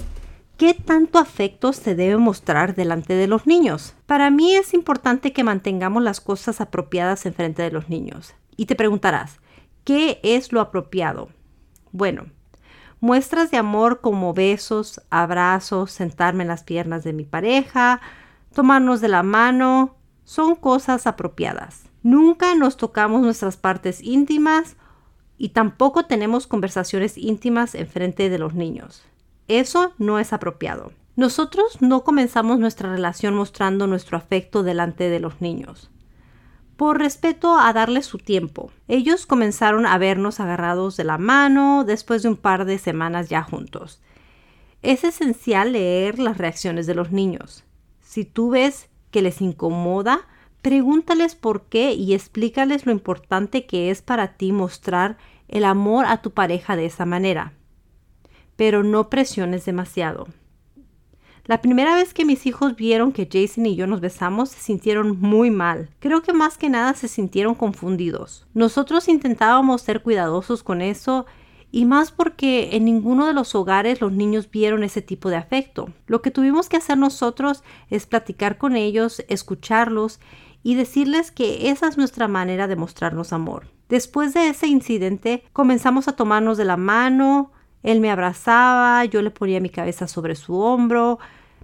¿qué 0.56 0.74
tanto 0.74 1.18
afecto 1.18 1.72
se 1.72 1.94
debe 1.94 2.16
mostrar 2.16 2.74
delante 2.74 3.14
de 3.14 3.26
los 3.26 3.46
niños? 3.46 3.94
Para 4.06 4.30
mí 4.30 4.54
es 4.54 4.74
importante 4.74 5.32
que 5.32 5.44
mantengamos 5.44 6.02
las 6.02 6.20
cosas 6.20 6.60
apropiadas 6.60 7.24
en 7.24 7.34
frente 7.34 7.62
de 7.62 7.70
los 7.70 7.88
niños. 7.88 8.34
Y 8.56 8.66
te 8.66 8.76
preguntarás, 8.76 9.38
¿qué 9.84 10.20
es 10.22 10.52
lo 10.52 10.60
apropiado? 10.60 11.28
Bueno, 11.92 12.26
Muestras 13.00 13.50
de 13.50 13.56
amor 13.56 14.00
como 14.00 14.34
besos, 14.34 15.00
abrazos, 15.08 15.90
sentarme 15.90 16.42
en 16.42 16.48
las 16.48 16.64
piernas 16.64 17.02
de 17.02 17.14
mi 17.14 17.24
pareja, 17.24 18.00
tomarnos 18.54 19.00
de 19.00 19.08
la 19.08 19.22
mano, 19.22 19.96
son 20.24 20.54
cosas 20.54 21.06
apropiadas. 21.06 21.84
Nunca 22.02 22.54
nos 22.54 22.76
tocamos 22.76 23.22
nuestras 23.22 23.56
partes 23.56 24.02
íntimas 24.02 24.76
y 25.38 25.50
tampoco 25.50 26.04
tenemos 26.04 26.46
conversaciones 26.46 27.16
íntimas 27.16 27.74
en 27.74 27.86
frente 27.86 28.28
de 28.28 28.38
los 28.38 28.54
niños. 28.54 29.02
Eso 29.48 29.94
no 29.98 30.18
es 30.18 30.32
apropiado. 30.32 30.92
Nosotros 31.16 31.80
no 31.80 32.04
comenzamos 32.04 32.58
nuestra 32.58 32.90
relación 32.90 33.34
mostrando 33.34 33.86
nuestro 33.86 34.16
afecto 34.16 34.62
delante 34.62 35.08
de 35.08 35.20
los 35.20 35.40
niños. 35.40 35.90
Por 36.80 36.98
respeto 36.98 37.58
a 37.58 37.74
darles 37.74 38.06
su 38.06 38.16
tiempo, 38.16 38.70
ellos 38.88 39.26
comenzaron 39.26 39.84
a 39.84 39.98
vernos 39.98 40.40
agarrados 40.40 40.96
de 40.96 41.04
la 41.04 41.18
mano 41.18 41.84
después 41.84 42.22
de 42.22 42.30
un 42.30 42.36
par 42.38 42.64
de 42.64 42.78
semanas 42.78 43.28
ya 43.28 43.42
juntos. 43.42 44.00
Es 44.80 45.04
esencial 45.04 45.72
leer 45.72 46.18
las 46.18 46.38
reacciones 46.38 46.86
de 46.86 46.94
los 46.94 47.12
niños. 47.12 47.64
Si 48.00 48.24
tú 48.24 48.48
ves 48.48 48.88
que 49.10 49.20
les 49.20 49.42
incomoda, 49.42 50.26
pregúntales 50.62 51.34
por 51.34 51.64
qué 51.64 51.92
y 51.92 52.14
explícales 52.14 52.86
lo 52.86 52.92
importante 52.92 53.66
que 53.66 53.90
es 53.90 54.00
para 54.00 54.38
ti 54.38 54.50
mostrar 54.50 55.18
el 55.48 55.66
amor 55.66 56.06
a 56.06 56.22
tu 56.22 56.30
pareja 56.30 56.76
de 56.76 56.86
esa 56.86 57.04
manera. 57.04 57.52
Pero 58.56 58.84
no 58.84 59.10
presiones 59.10 59.66
demasiado. 59.66 60.28
La 61.44 61.60
primera 61.60 61.94
vez 61.94 62.14
que 62.14 62.24
mis 62.24 62.46
hijos 62.46 62.76
vieron 62.76 63.12
que 63.12 63.28
Jason 63.30 63.66
y 63.66 63.76
yo 63.76 63.86
nos 63.86 64.00
besamos, 64.00 64.50
se 64.50 64.60
sintieron 64.60 65.18
muy 65.20 65.50
mal. 65.50 65.90
Creo 65.98 66.22
que 66.22 66.32
más 66.32 66.58
que 66.58 66.68
nada 66.68 66.94
se 66.94 67.08
sintieron 67.08 67.54
confundidos. 67.54 68.46
Nosotros 68.54 69.08
intentábamos 69.08 69.82
ser 69.82 70.02
cuidadosos 70.02 70.62
con 70.62 70.80
eso 70.80 71.26
y 71.72 71.84
más 71.84 72.10
porque 72.10 72.76
en 72.76 72.84
ninguno 72.84 73.26
de 73.26 73.32
los 73.32 73.54
hogares 73.54 74.00
los 74.00 74.12
niños 74.12 74.50
vieron 74.50 74.82
ese 74.82 75.02
tipo 75.02 75.30
de 75.30 75.36
afecto. 75.36 75.92
Lo 76.06 76.22
que 76.22 76.30
tuvimos 76.30 76.68
que 76.68 76.76
hacer 76.76 76.98
nosotros 76.98 77.62
es 77.88 78.06
platicar 78.06 78.58
con 78.58 78.76
ellos, 78.76 79.24
escucharlos 79.28 80.20
y 80.62 80.74
decirles 80.74 81.30
que 81.30 81.70
esa 81.70 81.88
es 81.88 81.96
nuestra 81.96 82.28
manera 82.28 82.66
de 82.66 82.76
mostrarnos 82.76 83.32
amor. 83.32 83.68
Después 83.88 84.34
de 84.34 84.48
ese 84.48 84.66
incidente 84.66 85.44
comenzamos 85.52 86.06
a 86.06 86.16
tomarnos 86.16 86.58
de 86.58 86.64
la 86.64 86.76
mano, 86.76 87.52
él 87.82 88.00
me 88.00 88.10
abrazaba, 88.10 89.04
yo 89.04 89.22
le 89.22 89.30
ponía 89.30 89.60
mi 89.60 89.70
cabeza 89.70 90.06
sobre 90.06 90.34
su 90.34 90.58
hombro 90.58 91.18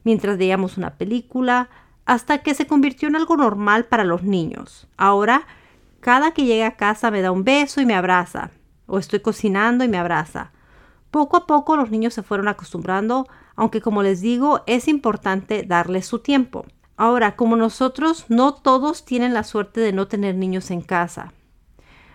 mientras 0.06 0.38
veíamos 0.38 0.78
una 0.78 0.94
película, 0.94 1.68
hasta 2.04 2.38
que 2.38 2.54
se 2.54 2.68
convirtió 2.68 3.08
en 3.08 3.16
algo 3.16 3.36
normal 3.36 3.86
para 3.86 4.04
los 4.04 4.22
niños. 4.22 4.86
Ahora, 4.96 5.48
cada 5.98 6.30
que 6.30 6.44
llega 6.44 6.68
a 6.68 6.76
casa 6.76 7.10
me 7.10 7.22
da 7.22 7.32
un 7.32 7.42
beso 7.42 7.80
y 7.80 7.86
me 7.86 7.96
abraza, 7.96 8.50
o 8.86 8.98
estoy 8.98 9.18
cocinando 9.18 9.82
y 9.82 9.88
me 9.88 9.98
abraza. 9.98 10.52
Poco 11.10 11.36
a 11.36 11.46
poco 11.48 11.76
los 11.76 11.90
niños 11.90 12.14
se 12.14 12.22
fueron 12.22 12.46
acostumbrando, 12.46 13.26
aunque 13.56 13.80
como 13.80 14.04
les 14.04 14.20
digo, 14.20 14.62
es 14.66 14.86
importante 14.86 15.64
darles 15.64 16.06
su 16.06 16.20
tiempo. 16.20 16.66
Ahora, 16.96 17.34
como 17.34 17.56
nosotros, 17.56 18.26
no 18.28 18.54
todos 18.54 19.04
tienen 19.04 19.34
la 19.34 19.42
suerte 19.42 19.80
de 19.80 19.92
no 19.92 20.06
tener 20.06 20.36
niños 20.36 20.70
en 20.70 20.82
casa. 20.82 21.32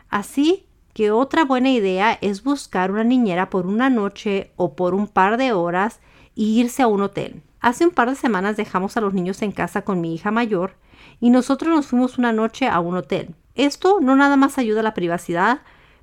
Así 0.10 0.66
que 0.94 1.12
otra 1.12 1.46
buena 1.46 1.70
idea 1.70 2.18
es 2.22 2.44
buscar 2.44 2.92
una 2.92 3.04
niñera 3.04 3.50
por 3.50 3.68
una 3.68 3.90
noche 3.90 4.52
o 4.56 4.76
por 4.76 4.94
un 4.94 5.08
par 5.08 5.38
de 5.38 5.54
horas 5.54 6.00
y 6.36 6.60
irse 6.60 6.84
a 6.84 6.88
un 6.88 7.02
hotel. 7.02 7.42
Hace 7.60 7.86
un 7.86 7.92
par 7.92 8.10
de 8.10 8.16
semanas 8.16 8.58
dejamos 8.58 8.98
a 8.98 9.02
los 9.02 9.14
niños 9.14 9.42
en 9.42 9.52
casa 9.52 9.84
con 9.84 10.02
mi 10.02 10.16
hija 10.16 10.32
mayor 10.32 10.76
y 11.20 11.30
nosotros 11.30 11.74
nos 11.74 11.88
fuimos 11.88 12.18
una 12.18 12.34
noche 12.34 12.68
a 12.68 12.80
un 12.80 12.96
hotel. 12.96 13.36
Esto 13.56 14.00
no 14.02 14.16
nada 14.16 14.38
más 14.38 14.58
ayuda 14.58 14.80
a 14.80 14.84
la 14.84 14.94
privacidad, 14.94 15.62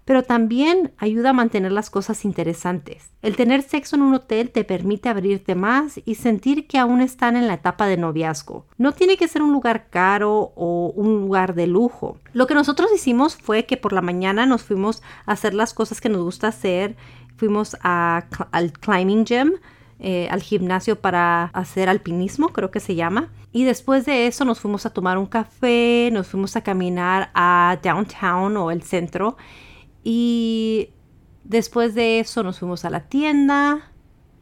pero 0.09 0.23
también 0.23 0.91
ayuda 0.97 1.31
a 1.31 1.33
mantener 1.35 1.71
las 1.71 1.91
cosas 1.91 2.25
interesantes. 2.25 3.11
El 3.21 3.37
tener 3.37 3.61
sexo 3.61 3.95
en 3.95 4.01
un 4.01 4.15
hotel 4.15 4.49
te 4.49 4.65
permite 4.65 5.11
abrirte 5.11 5.55
más 5.55 6.01
y 6.03 6.15
sentir 6.15 6.67
que 6.67 6.79
aún 6.79 7.03
están 7.03 7.37
en 7.37 7.47
la 7.47 7.53
etapa 7.53 7.87
de 7.87 7.99
noviazgo. 7.99 8.65
No 8.79 8.93
tiene 8.93 9.19
que 9.19 9.29
ser 9.29 9.43
un 9.43 9.53
lugar 9.53 9.91
caro 9.91 10.55
o 10.57 10.95
un 10.97 11.21
lugar 11.21 11.55
de 11.55 11.67
lujo. 11.67 12.17
Lo 12.33 12.47
que 12.47 12.55
nosotros 12.55 12.89
hicimos 12.95 13.37
fue 13.37 13.67
que 13.67 13.77
por 13.77 13.93
la 13.93 14.01
mañana 14.01 14.47
nos 14.47 14.63
fuimos 14.63 15.03
a 15.27 15.33
hacer 15.33 15.53
las 15.53 15.75
cosas 15.75 16.01
que 16.01 16.09
nos 16.09 16.23
gusta 16.23 16.49
hacer. 16.49 16.97
Fuimos 17.37 17.77
al 17.83 18.73
climbing 18.81 19.27
gym. 19.27 19.53
Eh, 20.01 20.29
al 20.31 20.41
gimnasio 20.43 21.01
para 21.01 21.47
hacer 21.47 21.89
alpinismo, 21.89 22.51
creo 22.51 22.71
que 22.71 22.79
se 22.79 22.95
llama. 22.95 23.31
Y 23.53 23.65
después 23.65 24.07
de 24.07 24.29
eso 24.29 24.45
nos 24.45 24.61
fuimos 24.61 24.87
a 24.87 24.91
tomar 24.91 25.19
un 25.19 25.27
café, 25.27 26.09
nos 26.13 26.29
fuimos 26.29 26.55
a 26.55 26.63
caminar 26.63 27.31
a 27.35 27.79
downtown 27.83 28.57
o 28.57 28.71
el 28.71 28.85
centro 28.85 29.37
y 30.05 30.91
después 31.45 31.95
de 31.95 32.21
eso 32.21 32.43
nos 32.43 32.59
fuimos 32.59 32.85
a 32.85 32.91
la 32.91 33.09
tienda, 33.09 33.91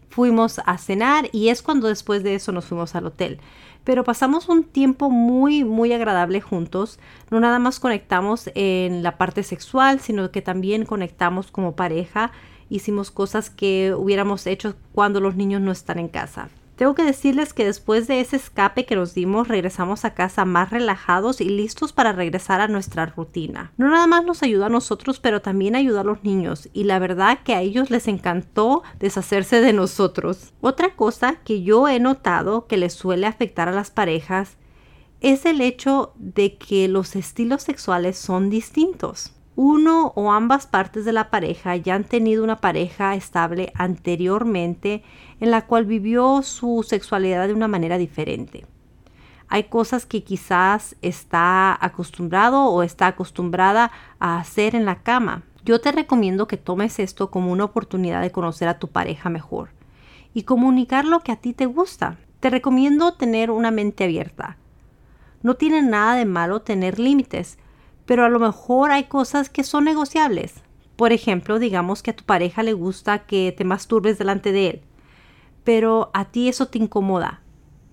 fuimos 0.08 0.60
a 0.64 0.78
cenar 0.78 1.28
y 1.32 1.48
es 1.48 1.62
cuando 1.62 1.88
después 1.88 2.22
de 2.22 2.34
eso 2.34 2.52
nos 2.52 2.66
fuimos 2.66 2.94
al 2.94 3.06
hotel. 3.06 3.40
Pero 3.84 4.02
pasamos 4.02 4.48
un 4.48 4.64
tiempo 4.64 5.10
muy, 5.10 5.62
muy 5.62 5.92
agradable 5.92 6.40
juntos. 6.40 6.98
No 7.30 7.38
nada 7.38 7.60
más 7.60 7.78
conectamos 7.78 8.50
en 8.54 9.04
la 9.04 9.16
parte 9.16 9.44
sexual, 9.44 10.00
sino 10.00 10.32
que 10.32 10.42
también 10.42 10.84
conectamos 10.84 11.52
como 11.52 11.76
pareja. 11.76 12.32
Hicimos 12.68 13.12
cosas 13.12 13.48
que 13.48 13.94
hubiéramos 13.96 14.46
hecho 14.48 14.75
cuando 14.92 15.20
los 15.20 15.36
niños 15.36 15.60
no 15.60 15.70
están 15.70 16.00
en 16.00 16.08
casa. 16.08 16.48
Tengo 16.76 16.95
que 16.95 17.04
decirles 17.04 17.54
que 17.54 17.64
después 17.64 18.06
de 18.06 18.21
ese 18.21 18.37
escape 18.37 18.85
que 18.85 18.97
nos 18.97 19.14
dimos, 19.14 19.49
regresamos 19.49 20.04
a 20.04 20.12
casa 20.12 20.45
más 20.45 20.68
relajados 20.68 21.40
y 21.40 21.49
listos 21.49 21.95
para 21.95 22.12
regresar 22.12 22.61
a 22.61 22.68
nuestra 22.68 23.06
rutina. 23.06 23.73
No 23.78 23.88
nada 23.88 24.06
más 24.06 24.26
nos 24.26 24.42
ayudó 24.42 24.66
a 24.66 24.68
nosotros, 24.68 25.18
pero 25.18 25.40
también 25.40 25.75
ayudó 25.75 26.00
a 26.00 26.04
los 26.04 26.23
niños 26.23 26.68
y 26.75 26.85
la 26.85 26.99
verdad 26.99 27.38
que 27.45 27.54
a 27.54 27.62
ellos 27.62 27.88
les 27.88 28.09
encantó 28.09 28.83
deshacerse 29.00 29.62
de 29.62 29.73
nosotros. 29.73 30.52
Otra 30.61 30.95
cosa 30.95 31.37
que 31.45 31.62
yo 31.62 31.88
he 31.88 31.99
notado 31.99 32.66
que 32.66 32.76
les 32.76 32.92
suele 32.92 33.26
afectar 33.26 33.71
a 33.71 33.73
las 33.73 33.90
parejas 33.90 34.59
es 35.23 35.47
el 35.47 35.62
hecho 35.62 36.12
de 36.16 36.59
que 36.59 36.88
los 36.88 37.16
estilos 37.16 37.62
sexuales 37.62 38.18
son 38.18 38.50
distintos 38.50 39.33
uno 39.56 40.12
o 40.14 40.32
ambas 40.32 40.66
partes 40.66 41.06
de 41.06 41.12
la 41.12 41.30
pareja 41.30 41.76
ya 41.76 41.94
han 41.94 42.04
tenido 42.04 42.44
una 42.44 42.58
pareja 42.58 43.14
estable 43.14 43.72
anteriormente 43.75 45.02
en 45.40 45.50
la 45.50 45.66
cual 45.66 45.86
vivió 45.86 46.42
su 46.42 46.84
sexualidad 46.86 47.48
de 47.48 47.54
una 47.54 47.66
manera 47.66 47.96
diferente. 47.96 48.66
Hay 49.48 49.64
cosas 49.64 50.04
que 50.04 50.22
quizás 50.22 50.96
está 51.00 51.76
acostumbrado 51.82 52.66
o 52.66 52.82
está 52.82 53.06
acostumbrada 53.06 53.90
a 54.18 54.38
hacer 54.38 54.75
en 54.75 54.84
la 54.84 55.02
cama. 55.02 55.42
Yo 55.64 55.80
te 55.80 55.90
recomiendo 55.90 56.46
que 56.46 56.58
tomes 56.58 56.98
esto 56.98 57.30
como 57.30 57.50
una 57.50 57.64
oportunidad 57.64 58.20
de 58.20 58.32
conocer 58.32 58.68
a 58.68 58.78
tu 58.78 58.88
pareja 58.88 59.30
mejor 59.30 59.70
y 60.34 60.42
comunicar 60.42 61.06
lo 61.06 61.20
que 61.20 61.32
a 61.32 61.36
ti 61.36 61.54
te 61.54 61.64
gusta. 61.64 62.18
Te 62.40 62.50
recomiendo 62.50 63.14
tener 63.14 63.50
una 63.50 63.70
mente 63.70 64.04
abierta. 64.04 64.58
No 65.42 65.54
tiene 65.54 65.80
nada 65.80 66.14
de 66.16 66.26
malo 66.26 66.60
tener 66.60 66.98
límites, 66.98 67.58
pero 68.06 68.25
a 68.25 68.28
lo 68.28 68.38
mejor 68.38 68.92
hay 68.92 69.04
cosas 69.04 69.50
que 69.50 69.64
son 69.64 69.84
negociables. 69.84 70.54
Por 70.96 71.12
ejemplo, 71.12 71.58
digamos 71.58 72.02
que 72.02 72.12
a 72.12 72.16
tu 72.16 72.25
pareja 72.25 72.62
le 72.62 72.72
gusta 72.72 73.26
que 73.26 73.54
te 73.56 73.64
masturbes 73.64 74.16
delante 74.16 74.52
de 74.52 74.70
él, 74.70 74.80
pero 75.64 76.10
a 76.14 76.26
ti 76.26 76.48
eso 76.48 76.66
te 76.66 76.78
incomoda. 76.78 77.42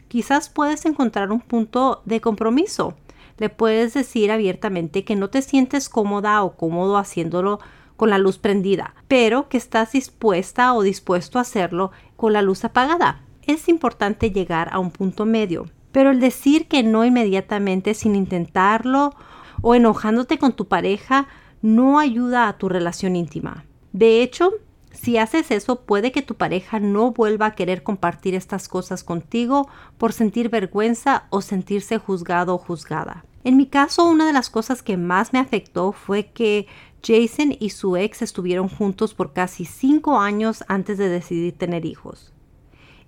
Quizás 0.08 0.48
puedes 0.48 0.86
encontrar 0.86 1.32
un 1.32 1.42
punto 1.42 2.04
de 2.06 2.22
compromiso. 2.22 2.96
Le 3.40 3.50
puedes 3.50 3.96
decir 3.96 4.32
abiertamente 4.32 5.04
que 5.04 5.16
no 5.16 5.30
te 5.30 5.42
sientes 5.42 5.90
cómoda 5.90 6.44
o 6.44 6.56
cómodo 6.56 6.98
haciéndolo 6.98 7.60
con 7.98 8.12
la 8.12 8.20
luz 8.20 8.38
prendida, 8.38 8.94
pero 9.08 9.50
que 9.50 9.58
estás 9.58 9.92
dispuesta 9.94 10.74
o 10.74 10.84
dispuesto 10.84 11.40
a 11.40 11.42
hacerlo 11.42 11.92
con 12.16 12.32
la 12.32 12.42
luz 12.42 12.64
apagada. 12.64 13.24
Es 13.42 13.68
importante 13.68 14.32
llegar 14.32 14.70
a 14.72 14.80
un 14.80 14.92
punto 14.92 15.26
medio, 15.26 15.66
pero 15.92 16.12
el 16.12 16.20
decir 16.20 16.68
que 16.68 16.84
no 16.84 17.04
inmediatamente 17.04 17.94
sin 17.94 18.16
intentarlo 18.16 19.16
o 19.64 19.74
enojándote 19.74 20.38
con 20.38 20.54
tu 20.54 20.68
pareja 20.68 21.28
no 21.64 21.98
ayuda 21.98 22.48
a 22.48 22.58
tu 22.58 22.70
relación 22.70 23.16
íntima. 23.16 23.66
De 23.94 24.22
hecho, 24.22 24.52
si 24.92 25.18
haces 25.18 25.50
eso, 25.52 25.82
puede 25.82 26.12
que 26.12 26.22
tu 26.22 26.36
pareja 26.36 26.80
no 26.80 27.14
vuelva 27.14 27.48
a 27.48 27.56
querer 27.56 27.82
compartir 27.82 28.36
estas 28.36 28.68
cosas 28.68 29.04
contigo 29.04 29.68
por 29.98 30.12
sentir 30.12 30.50
vergüenza 30.50 31.26
o 31.30 31.42
sentirse 31.42 31.98
juzgado 31.98 32.54
o 32.54 32.58
juzgada. 32.58 33.26
En 33.46 33.56
mi 33.56 33.66
caso, 33.66 34.06
una 34.06 34.28
de 34.28 34.34
las 34.34 34.50
cosas 34.50 34.84
que 34.84 34.98
más 34.98 35.32
me 35.32 35.40
afectó 35.40 35.94
fue 35.94 36.28
que 36.28 36.68
Jason 37.02 37.56
y 37.58 37.70
su 37.70 37.96
ex 37.96 38.22
estuvieron 38.22 38.68
juntos 38.68 39.14
por 39.14 39.32
casi 39.32 39.64
cinco 39.64 40.20
años 40.20 40.66
antes 40.68 40.98
de 40.98 41.08
decidir 41.08 41.58
tener 41.58 41.86
hijos. 41.86 42.34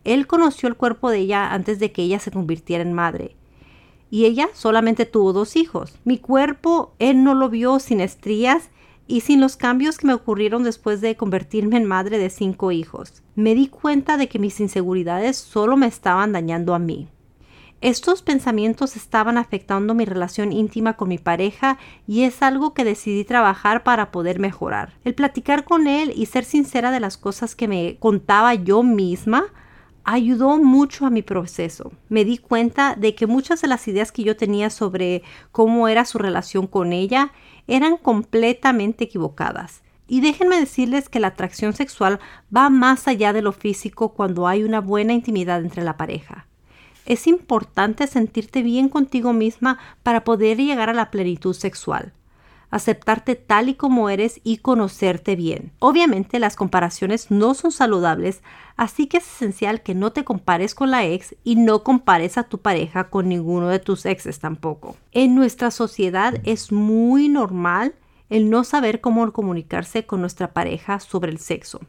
Él 0.05 0.25
conoció 0.25 0.69
el 0.69 0.75
cuerpo 0.75 1.09
de 1.09 1.19
ella 1.19 1.53
antes 1.53 1.79
de 1.79 1.91
que 1.91 2.03
ella 2.03 2.19
se 2.19 2.31
convirtiera 2.31 2.81
en 2.81 2.93
madre 2.93 3.35
y 4.09 4.25
ella 4.25 4.49
solamente 4.53 5.05
tuvo 5.05 5.33
dos 5.33 5.55
hijos. 5.55 5.97
Mi 6.03 6.17
cuerpo, 6.17 6.93
él 6.99 7.23
no 7.23 7.33
lo 7.33 7.49
vio 7.49 7.79
sin 7.79 8.01
estrías 8.01 8.69
y 9.07 9.21
sin 9.21 9.39
los 9.39 9.57
cambios 9.57 9.97
que 9.97 10.07
me 10.07 10.13
ocurrieron 10.13 10.63
después 10.63 11.01
de 11.01 11.15
convertirme 11.15 11.77
en 11.77 11.85
madre 11.85 12.17
de 12.17 12.29
cinco 12.29 12.71
hijos. 12.71 13.23
Me 13.35 13.55
di 13.55 13.67
cuenta 13.67 14.17
de 14.17 14.27
que 14.27 14.39
mis 14.39 14.59
inseguridades 14.59 15.37
solo 15.37 15.77
me 15.77 15.87
estaban 15.87 16.31
dañando 16.31 16.73
a 16.73 16.79
mí. 16.79 17.09
Estos 17.81 18.21
pensamientos 18.21 18.95
estaban 18.95 19.37
afectando 19.37 19.93
mi 19.93 20.05
relación 20.05 20.51
íntima 20.51 20.93
con 20.93 21.09
mi 21.09 21.17
pareja 21.17 21.77
y 22.07 22.23
es 22.23 22.41
algo 22.41 22.73
que 22.73 22.83
decidí 22.83 23.25
trabajar 23.25 23.83
para 23.83 24.11
poder 24.11 24.39
mejorar. 24.39 24.93
El 25.03 25.13
platicar 25.13 25.65
con 25.65 25.85
él 25.87 26.11
y 26.15 26.25
ser 26.25 26.45
sincera 26.45 26.89
de 26.89 26.99
las 26.99 27.17
cosas 27.17 27.53
que 27.55 27.67
me 27.67 27.97
contaba 27.99 28.55
yo 28.55 28.81
misma 28.81 29.45
ayudó 30.05 30.57
mucho 30.57 31.05
a 31.05 31.09
mi 31.09 31.21
proceso. 31.21 31.91
Me 32.09 32.23
di 32.23 32.37
cuenta 32.37 32.95
de 32.95 33.15
que 33.15 33.27
muchas 33.27 33.61
de 33.61 33.67
las 33.67 33.87
ideas 33.87 34.11
que 34.11 34.23
yo 34.23 34.37
tenía 34.37 34.69
sobre 34.69 35.23
cómo 35.51 35.87
era 35.87 36.05
su 36.05 36.19
relación 36.19 36.67
con 36.67 36.93
ella 36.93 37.33
eran 37.67 37.97
completamente 37.97 39.03
equivocadas. 39.03 39.81
Y 40.07 40.21
déjenme 40.21 40.59
decirles 40.59 41.09
que 41.09 41.19
la 41.19 41.27
atracción 41.27 41.73
sexual 41.73 42.19
va 42.55 42.69
más 42.69 43.07
allá 43.07 43.33
de 43.33 43.41
lo 43.41 43.51
físico 43.51 44.09
cuando 44.09 44.47
hay 44.47 44.63
una 44.63 44.79
buena 44.79 45.13
intimidad 45.13 45.61
entre 45.61 45.83
la 45.83 45.97
pareja. 45.97 46.45
Es 47.07 47.25
importante 47.25 48.05
sentirte 48.05 48.61
bien 48.61 48.87
contigo 48.87 49.33
misma 49.33 49.79
para 50.03 50.23
poder 50.23 50.57
llegar 50.57 50.89
a 50.89 50.93
la 50.93 51.09
plenitud 51.09 51.53
sexual 51.53 52.13
aceptarte 52.75 53.35
tal 53.35 53.69
y 53.69 53.75
como 53.75 54.09
eres 54.09 54.41
y 54.43 54.57
conocerte 54.57 55.37
bien. 55.37 55.71
Obviamente 55.79 56.39
las 56.39 56.57
comparaciones 56.57 57.31
no 57.31 57.53
son 57.53 57.71
saludables, 57.71 58.41
así 58.75 59.07
que 59.07 59.17
es 59.17 59.23
esencial 59.25 59.81
que 59.81 59.95
no 59.95 60.11
te 60.11 60.25
compares 60.25 60.75
con 60.75 60.91
la 60.91 61.05
ex 61.05 61.35
y 61.45 61.55
no 61.55 61.83
compares 61.83 62.37
a 62.37 62.43
tu 62.43 62.57
pareja 62.57 63.09
con 63.09 63.29
ninguno 63.29 63.69
de 63.69 63.79
tus 63.79 64.05
exes 64.05 64.39
tampoco. 64.39 64.97
En 65.13 65.35
nuestra 65.35 65.71
sociedad 65.71 66.41
es 66.43 66.73
muy 66.73 67.29
normal 67.29 67.95
el 68.29 68.49
no 68.49 68.65
saber 68.65 68.99
cómo 68.99 69.31
comunicarse 69.31 70.05
con 70.05 70.19
nuestra 70.19 70.51
pareja 70.51 70.99
sobre 70.99 71.31
el 71.31 71.39
sexo. 71.39 71.79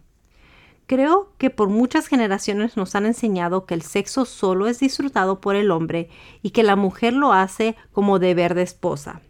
Creo 0.87 1.33
que 1.37 1.50
por 1.50 1.69
muchas 1.69 2.07
generaciones 2.07 2.76
nos 2.76 2.95
han 2.95 3.07
enseñado 3.07 3.66
que 3.66 3.75
el 3.75 3.83
sexo 3.83 4.25
solo 4.25 4.69
es 4.69 4.78
disfrutado 4.78 5.40
por 5.40 5.57
el 5.57 5.73
hombre 5.73 6.11
y 6.43 6.50
que 6.50 6.62
la 6.62 6.76
mujer 6.76 7.12
lo 7.12 7.33
hace 7.33 7.75
como 7.90 8.21
deber 8.21 8.55
de 8.55 8.62
esposa. 8.62 9.21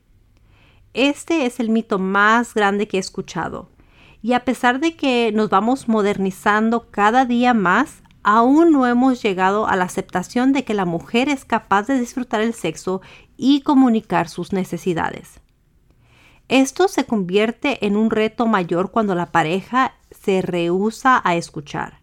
Este 0.97 1.45
es 1.45 1.61
el 1.61 1.69
mito 1.69 1.99
más 1.99 2.55
grande 2.55 2.89
que 2.89 2.97
he 2.97 3.01
escuchado. 3.01 3.69
Y 4.23 4.33
a 4.33 4.47
pesar 4.47 4.81
de 4.81 4.97
que 4.97 5.31
nos 5.31 5.51
vamos 5.51 5.89
modernizando 5.89 6.91
cada 6.91 7.27
día 7.27 7.53
más, 7.53 8.03
aún 8.23 8.73
no 8.73 8.87
hemos 8.87 9.23
llegado 9.23 9.69
a 9.69 9.77
la 9.77 9.85
aceptación 9.85 10.55
de 10.55 10.65
que 10.65 10.73
la 10.73 10.87
mujer 10.87 11.29
es 11.29 11.45
capaz 11.45 11.87
de 11.87 12.01
disfrutar 12.01 12.41
el 12.41 12.55
sexo 12.55 13.03
y 13.37 13.61
comunicar 13.61 14.31
sus 14.31 14.55
necesidades. 14.55 15.43
Esto 16.49 16.89
se 16.89 17.05
convierte 17.05 17.85
en 17.85 17.95
un 17.95 18.11
reto 18.11 18.47
mayor 18.47 18.91
cuando 18.91 19.15
la 19.15 19.27
pareja 19.27 19.97
se 20.11 20.41
rehúsa 20.41 21.21
a 21.23 21.37
escuchar. 21.37 22.01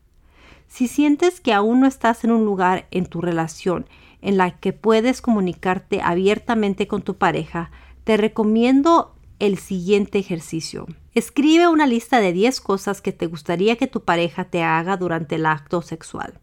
Si 0.67 0.87
sientes 0.87 1.41
que 1.41 1.51
aún 1.51 1.79
no 1.79 1.87
estás 1.87 2.23
en 2.23 2.31
un 2.31 2.45
lugar 2.45 2.85
en 2.91 3.07
tu 3.07 3.21
relación 3.21 3.87
en 4.21 4.37
la 4.37 4.51
que 4.51 4.71
puedes 4.71 5.23
comunicarte 5.23 5.99
abiertamente 6.03 6.87
con 6.87 7.01
tu 7.01 7.15
pareja, 7.15 7.71
te 8.03 8.17
recomiendo 8.17 9.15
el 9.39 9.57
siguiente 9.57 10.19
ejercicio. 10.19 10.87
Escribe 11.13 11.67
una 11.67 11.87
lista 11.87 12.19
de 12.19 12.33
10 12.33 12.61
cosas 12.61 13.01
que 13.01 13.11
te 13.11 13.27
gustaría 13.27 13.75
que 13.75 13.87
tu 13.87 14.01
pareja 14.01 14.45
te 14.45 14.63
haga 14.63 14.97
durante 14.97 15.35
el 15.35 15.45
acto 15.45 15.81
sexual 15.81 16.39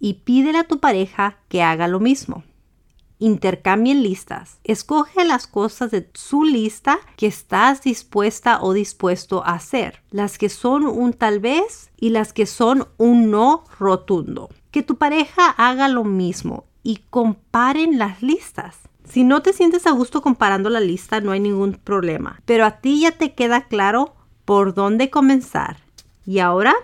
y 0.00 0.14
pídele 0.24 0.58
a 0.58 0.68
tu 0.68 0.80
pareja 0.80 1.38
que 1.48 1.62
haga 1.62 1.88
lo 1.88 2.00
mismo 2.00 2.44
intercambien 3.18 4.02
listas. 4.02 4.58
Escoge 4.64 5.24
las 5.24 5.46
cosas 5.46 5.90
de 5.90 6.08
su 6.14 6.44
lista 6.44 6.98
que 7.16 7.26
estás 7.26 7.82
dispuesta 7.82 8.62
o 8.62 8.72
dispuesto 8.72 9.44
a 9.44 9.52
hacer. 9.52 10.02
Las 10.10 10.38
que 10.38 10.48
son 10.48 10.86
un 10.86 11.12
tal 11.12 11.40
vez 11.40 11.90
y 11.98 12.10
las 12.10 12.32
que 12.32 12.46
son 12.46 12.88
un 12.98 13.30
no 13.30 13.64
rotundo. 13.78 14.50
Que 14.70 14.82
tu 14.82 14.96
pareja 14.96 15.48
haga 15.50 15.88
lo 15.88 16.04
mismo 16.04 16.64
y 16.82 17.00
comparen 17.10 17.98
las 17.98 18.22
listas. 18.22 18.76
Si 19.08 19.24
no 19.24 19.42
te 19.42 19.52
sientes 19.52 19.86
a 19.86 19.90
gusto 19.90 20.22
comparando 20.22 20.70
la 20.70 20.80
lista, 20.80 21.20
no 21.20 21.32
hay 21.32 21.40
ningún 21.40 21.74
problema. 21.74 22.40
Pero 22.44 22.64
a 22.64 22.80
ti 22.80 23.00
ya 23.00 23.12
te 23.12 23.34
queda 23.34 23.66
claro 23.66 24.14
por 24.44 24.74
dónde 24.74 25.10
comenzar. 25.10 25.78
Y 26.26 26.38
ahora, 26.38 26.74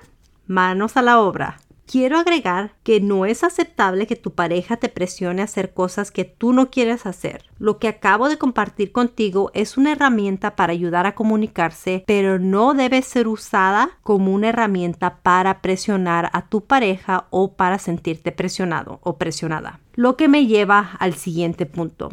manos 0.46 0.96
a 0.96 1.02
la 1.02 1.20
obra. 1.20 1.59
Quiero 1.90 2.18
agregar 2.18 2.76
que 2.84 3.00
no 3.00 3.26
es 3.26 3.42
aceptable 3.42 4.06
que 4.06 4.14
tu 4.14 4.30
pareja 4.30 4.76
te 4.76 4.88
presione 4.88 5.42
a 5.42 5.46
hacer 5.46 5.74
cosas 5.74 6.12
que 6.12 6.24
tú 6.24 6.52
no 6.52 6.70
quieres 6.70 7.04
hacer. 7.04 7.50
Lo 7.58 7.80
que 7.80 7.88
acabo 7.88 8.28
de 8.28 8.38
compartir 8.38 8.92
contigo 8.92 9.50
es 9.54 9.76
una 9.76 9.90
herramienta 9.90 10.54
para 10.54 10.72
ayudar 10.72 11.06
a 11.06 11.16
comunicarse, 11.16 12.04
pero 12.06 12.38
no 12.38 12.74
debe 12.74 13.02
ser 13.02 13.26
usada 13.26 13.90
como 14.04 14.32
una 14.32 14.50
herramienta 14.50 15.16
para 15.24 15.62
presionar 15.62 16.30
a 16.32 16.46
tu 16.46 16.64
pareja 16.64 17.26
o 17.30 17.54
para 17.54 17.80
sentirte 17.80 18.30
presionado 18.30 19.00
o 19.02 19.18
presionada. 19.18 19.80
Lo 19.94 20.16
que 20.16 20.28
me 20.28 20.46
lleva 20.46 20.92
al 21.00 21.14
siguiente 21.14 21.66
punto, 21.66 22.10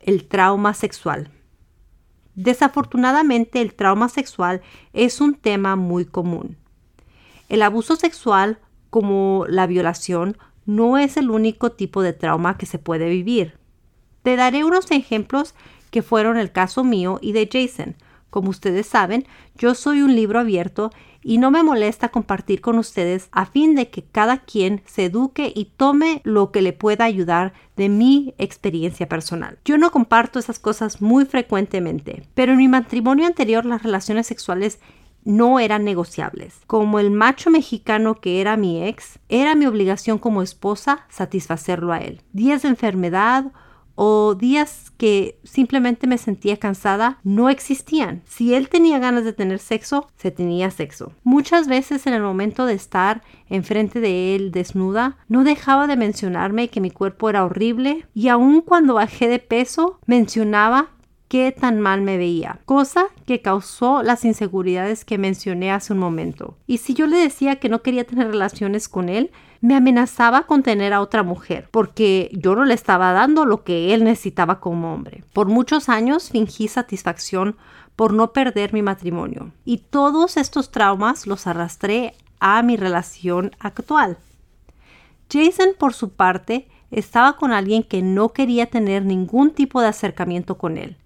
el 0.00 0.28
trauma 0.28 0.74
sexual. 0.74 1.30
Desafortunadamente 2.34 3.62
el 3.62 3.72
trauma 3.72 4.10
sexual 4.10 4.60
es 4.92 5.22
un 5.22 5.32
tema 5.34 5.76
muy 5.76 6.04
común. 6.04 6.58
El 7.48 7.62
abuso 7.62 7.96
sexual 7.96 8.58
como 8.94 9.44
la 9.48 9.66
violación 9.66 10.38
no 10.66 10.98
es 10.98 11.16
el 11.16 11.28
único 11.28 11.72
tipo 11.72 12.00
de 12.00 12.12
trauma 12.12 12.56
que 12.56 12.64
se 12.64 12.78
puede 12.78 13.08
vivir. 13.08 13.58
Te 14.22 14.36
daré 14.36 14.62
unos 14.62 14.88
ejemplos 14.92 15.56
que 15.90 16.00
fueron 16.00 16.36
el 16.36 16.52
caso 16.52 16.84
mío 16.84 17.18
y 17.20 17.32
de 17.32 17.48
Jason. 17.52 17.96
Como 18.30 18.50
ustedes 18.50 18.86
saben, 18.86 19.26
yo 19.58 19.74
soy 19.74 20.02
un 20.02 20.14
libro 20.14 20.38
abierto 20.38 20.92
y 21.24 21.38
no 21.38 21.50
me 21.50 21.64
molesta 21.64 22.10
compartir 22.10 22.60
con 22.60 22.78
ustedes 22.78 23.30
a 23.32 23.46
fin 23.46 23.74
de 23.74 23.90
que 23.90 24.04
cada 24.04 24.44
quien 24.44 24.80
se 24.86 25.06
eduque 25.06 25.52
y 25.52 25.72
tome 25.76 26.20
lo 26.22 26.52
que 26.52 26.62
le 26.62 26.72
pueda 26.72 27.04
ayudar 27.04 27.52
de 27.74 27.88
mi 27.88 28.32
experiencia 28.38 29.08
personal. 29.08 29.58
Yo 29.64 29.76
no 29.76 29.90
comparto 29.90 30.38
esas 30.38 30.60
cosas 30.60 31.02
muy 31.02 31.24
frecuentemente, 31.24 32.28
pero 32.34 32.52
en 32.52 32.58
mi 32.58 32.68
matrimonio 32.68 33.26
anterior 33.26 33.66
las 33.66 33.82
relaciones 33.82 34.28
sexuales 34.28 34.78
no 35.24 35.58
eran 35.58 35.84
negociables. 35.84 36.60
Como 36.66 36.98
el 36.98 37.10
macho 37.10 37.50
mexicano 37.50 38.20
que 38.20 38.40
era 38.40 38.56
mi 38.56 38.84
ex, 38.84 39.18
era 39.28 39.54
mi 39.54 39.66
obligación 39.66 40.18
como 40.18 40.42
esposa 40.42 41.06
satisfacerlo 41.08 41.92
a 41.92 41.98
él. 41.98 42.22
Días 42.32 42.62
de 42.62 42.68
enfermedad 42.68 43.52
o 43.96 44.34
días 44.34 44.92
que 44.96 45.38
simplemente 45.44 46.06
me 46.06 46.18
sentía 46.18 46.56
cansada 46.56 47.18
no 47.22 47.48
existían. 47.48 48.22
Si 48.26 48.54
él 48.54 48.68
tenía 48.68 48.98
ganas 48.98 49.24
de 49.24 49.32
tener 49.32 49.58
sexo, 49.58 50.08
se 50.16 50.30
tenía 50.30 50.70
sexo. 50.70 51.12
Muchas 51.22 51.68
veces 51.68 52.06
en 52.06 52.14
el 52.14 52.22
momento 52.22 52.66
de 52.66 52.74
estar 52.74 53.22
enfrente 53.48 54.00
de 54.00 54.34
él 54.34 54.50
desnuda, 54.50 55.16
no 55.28 55.44
dejaba 55.44 55.86
de 55.86 55.96
mencionarme 55.96 56.68
que 56.68 56.80
mi 56.80 56.90
cuerpo 56.90 57.30
era 57.30 57.44
horrible 57.44 58.06
y 58.14 58.28
aun 58.28 58.62
cuando 58.62 58.94
bajé 58.94 59.28
de 59.28 59.38
peso, 59.38 60.00
mencionaba 60.06 60.90
qué 61.34 61.50
tan 61.50 61.80
mal 61.80 62.00
me 62.00 62.16
veía, 62.16 62.60
cosa 62.64 63.06
que 63.26 63.42
causó 63.42 64.04
las 64.04 64.24
inseguridades 64.24 65.04
que 65.04 65.18
mencioné 65.18 65.72
hace 65.72 65.92
un 65.92 65.98
momento. 65.98 66.56
Y 66.68 66.78
si 66.78 66.94
yo 66.94 67.08
le 67.08 67.16
decía 67.16 67.56
que 67.56 67.68
no 67.68 67.82
quería 67.82 68.04
tener 68.04 68.28
relaciones 68.28 68.88
con 68.88 69.08
él, 69.08 69.32
me 69.60 69.74
amenazaba 69.74 70.46
con 70.46 70.62
tener 70.62 70.92
a 70.92 71.00
otra 71.00 71.24
mujer, 71.24 71.68
porque 71.72 72.30
yo 72.34 72.54
no 72.54 72.64
le 72.64 72.74
estaba 72.74 73.10
dando 73.10 73.46
lo 73.46 73.64
que 73.64 73.94
él 73.94 74.04
necesitaba 74.04 74.60
como 74.60 74.94
hombre. 74.94 75.24
Por 75.32 75.48
muchos 75.48 75.88
años 75.88 76.30
fingí 76.30 76.68
satisfacción 76.68 77.56
por 77.96 78.12
no 78.12 78.32
perder 78.32 78.72
mi 78.72 78.82
matrimonio. 78.82 79.50
Y 79.64 79.78
todos 79.78 80.36
estos 80.36 80.70
traumas 80.70 81.26
los 81.26 81.48
arrastré 81.48 82.14
a 82.38 82.62
mi 82.62 82.76
relación 82.76 83.50
actual. 83.58 84.18
Jason, 85.28 85.70
por 85.76 85.94
su 85.94 86.10
parte, 86.10 86.68
estaba 86.92 87.32
con 87.32 87.50
alguien 87.50 87.82
que 87.82 88.02
no 88.02 88.28
quería 88.28 88.66
tener 88.66 89.04
ningún 89.04 89.50
tipo 89.50 89.80
de 89.80 89.88
acercamiento 89.88 90.58
con 90.58 90.78
él 90.78 90.96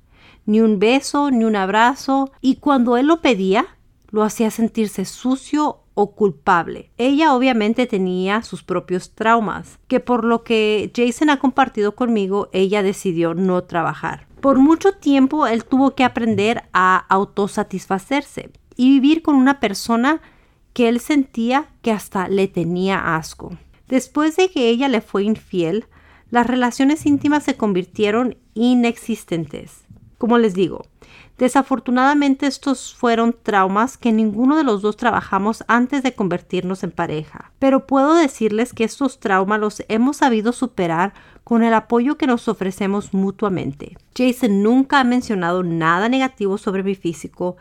ni 0.48 0.62
un 0.62 0.78
beso, 0.78 1.30
ni 1.30 1.44
un 1.44 1.56
abrazo, 1.56 2.32
y 2.40 2.56
cuando 2.56 2.96
él 2.96 3.06
lo 3.06 3.20
pedía, 3.20 3.66
lo 4.11 4.22
hacía 4.22 4.50
sentirse 4.50 5.04
sucio 5.04 5.80
o 5.92 6.12
culpable. 6.12 6.90
Ella 6.96 7.34
obviamente 7.34 7.87
tenía 7.87 8.42
sus 8.42 8.62
propios 8.62 9.14
traumas, 9.14 9.78
que 9.88 10.00
por 10.00 10.24
lo 10.24 10.44
que 10.44 10.90
Jason 10.96 11.28
ha 11.28 11.38
compartido 11.38 11.94
conmigo, 11.94 12.48
ella 12.52 12.82
decidió 12.82 13.34
no 13.34 13.64
trabajar. 13.64 14.26
Por 14.40 14.58
mucho 14.58 14.92
tiempo 14.92 15.46
él 15.46 15.66
tuvo 15.66 15.94
que 15.94 16.04
aprender 16.04 16.62
a 16.72 16.96
autosatisfacerse 16.96 18.50
y 18.74 18.88
vivir 18.88 19.20
con 19.20 19.34
una 19.34 19.61
persona 19.61 20.22
que 20.72 20.88
él 20.88 20.98
sentía 21.00 21.66
que 21.82 21.92
hasta 21.92 22.26
le 22.28 22.48
tenía 22.48 23.16
asco. 23.16 23.54
Después 23.87 24.37
de 24.37 24.48
que 24.48 24.70
ella 24.70 24.88
le 24.88 25.02
fue 25.02 25.24
infiel, 25.24 25.84
las 26.30 26.46
relaciones 26.46 27.04
íntimas 27.04 27.42
se 27.42 27.56
convirtieron 27.56 28.38
inexistentes. 28.54 29.84
Como 30.18 30.37
les 30.37 30.54
digo, 30.54 30.85
desafortunadamente 31.38 32.48
estos 32.48 32.92
fueron 32.92 33.37
traumas 33.40 33.96
que 33.96 34.12
ninguno 34.12 34.57
de 34.57 34.64
los 34.64 34.83
dos 34.83 34.96
trabajamos 34.96 35.64
antes 35.68 36.02
de 36.02 36.14
convertirnos 36.14 36.83
en 36.83 36.90
pareja. 36.90 37.52
Pero 37.61 37.87
puedo 37.87 38.14
decirles 38.14 38.72
que 38.72 38.83
estos 38.83 39.20
traumas 39.20 39.61
los 39.61 39.85
hemos 39.88 40.16
sabido 40.16 40.52
superar 40.52 41.14
con 41.44 41.62
el 41.62 41.72
apoyo 41.72 42.18
que 42.18 42.26
nos 42.26 42.48
ofrecemos 42.48 43.14
mutuamente. 43.14 43.96
Jason 44.16 44.62
nunca 44.64 44.98
ha 44.98 45.04
mencionado 45.04 45.62
nada 45.62 46.09
negativo 46.09 46.59
sobre 46.59 46.83
mi 46.83 46.96
físico 46.96 47.57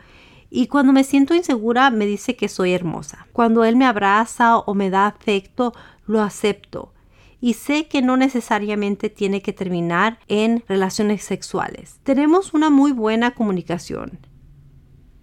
y 0.50 0.66
cuando 0.66 0.92
me 0.92 1.04
siento 1.04 1.34
insegura 1.34 1.90
me 1.90 2.06
dice 2.06 2.34
que 2.34 2.48
soy 2.48 2.72
hermosa. 2.72 3.28
Cuando 3.32 3.64
él 3.64 3.76
me 3.76 3.86
abraza 3.86 4.58
o 4.58 4.74
me 4.74 4.90
da 4.90 5.06
afecto, 5.06 5.72
lo 6.06 6.20
acepto 6.20 6.92
y 7.40 7.54
sé 7.54 7.86
que 7.86 8.02
no 8.02 8.16
necesariamente 8.16 9.10
tiene 9.10 9.42
que 9.42 9.52
terminar 9.52 10.18
en 10.28 10.64
relaciones 10.68 11.22
sexuales. 11.22 12.00
Tenemos 12.02 12.54
una 12.54 12.70
muy 12.70 12.92
buena 12.92 13.34
comunicación. 13.34 14.18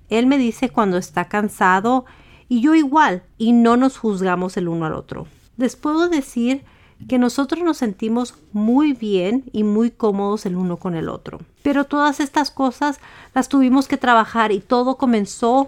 Él 0.09 0.27
me 0.27 0.37
dice 0.37 0.69
cuando 0.69 0.97
está 0.97 1.27
cansado 1.27 2.05
y 2.47 2.61
yo 2.61 2.75
igual 2.75 3.23
y 3.37 3.51
no 3.51 3.75
nos 3.75 3.97
juzgamos 3.97 4.55
el 4.57 4.67
uno 4.67 4.85
al 4.85 4.93
otro. 4.93 5.27
Les 5.57 5.75
puedo 5.75 6.09
decir 6.09 6.63
que 7.07 7.17
nosotros 7.17 7.63
nos 7.63 7.77
sentimos 7.77 8.35
muy 8.53 8.93
bien 8.93 9.43
y 9.51 9.63
muy 9.63 9.91
cómodos 9.91 10.45
el 10.45 10.55
uno 10.55 10.77
con 10.77 10.95
el 10.95 11.09
otro. 11.09 11.39
Pero 11.61 11.83
todas 11.85 12.19
estas 12.19 12.51
cosas 12.51 12.99
las 13.33 13.49
tuvimos 13.49 13.87
que 13.87 13.97
trabajar 13.97 14.51
y 14.51 14.59
todo 14.59 14.97
comenzó 14.97 15.67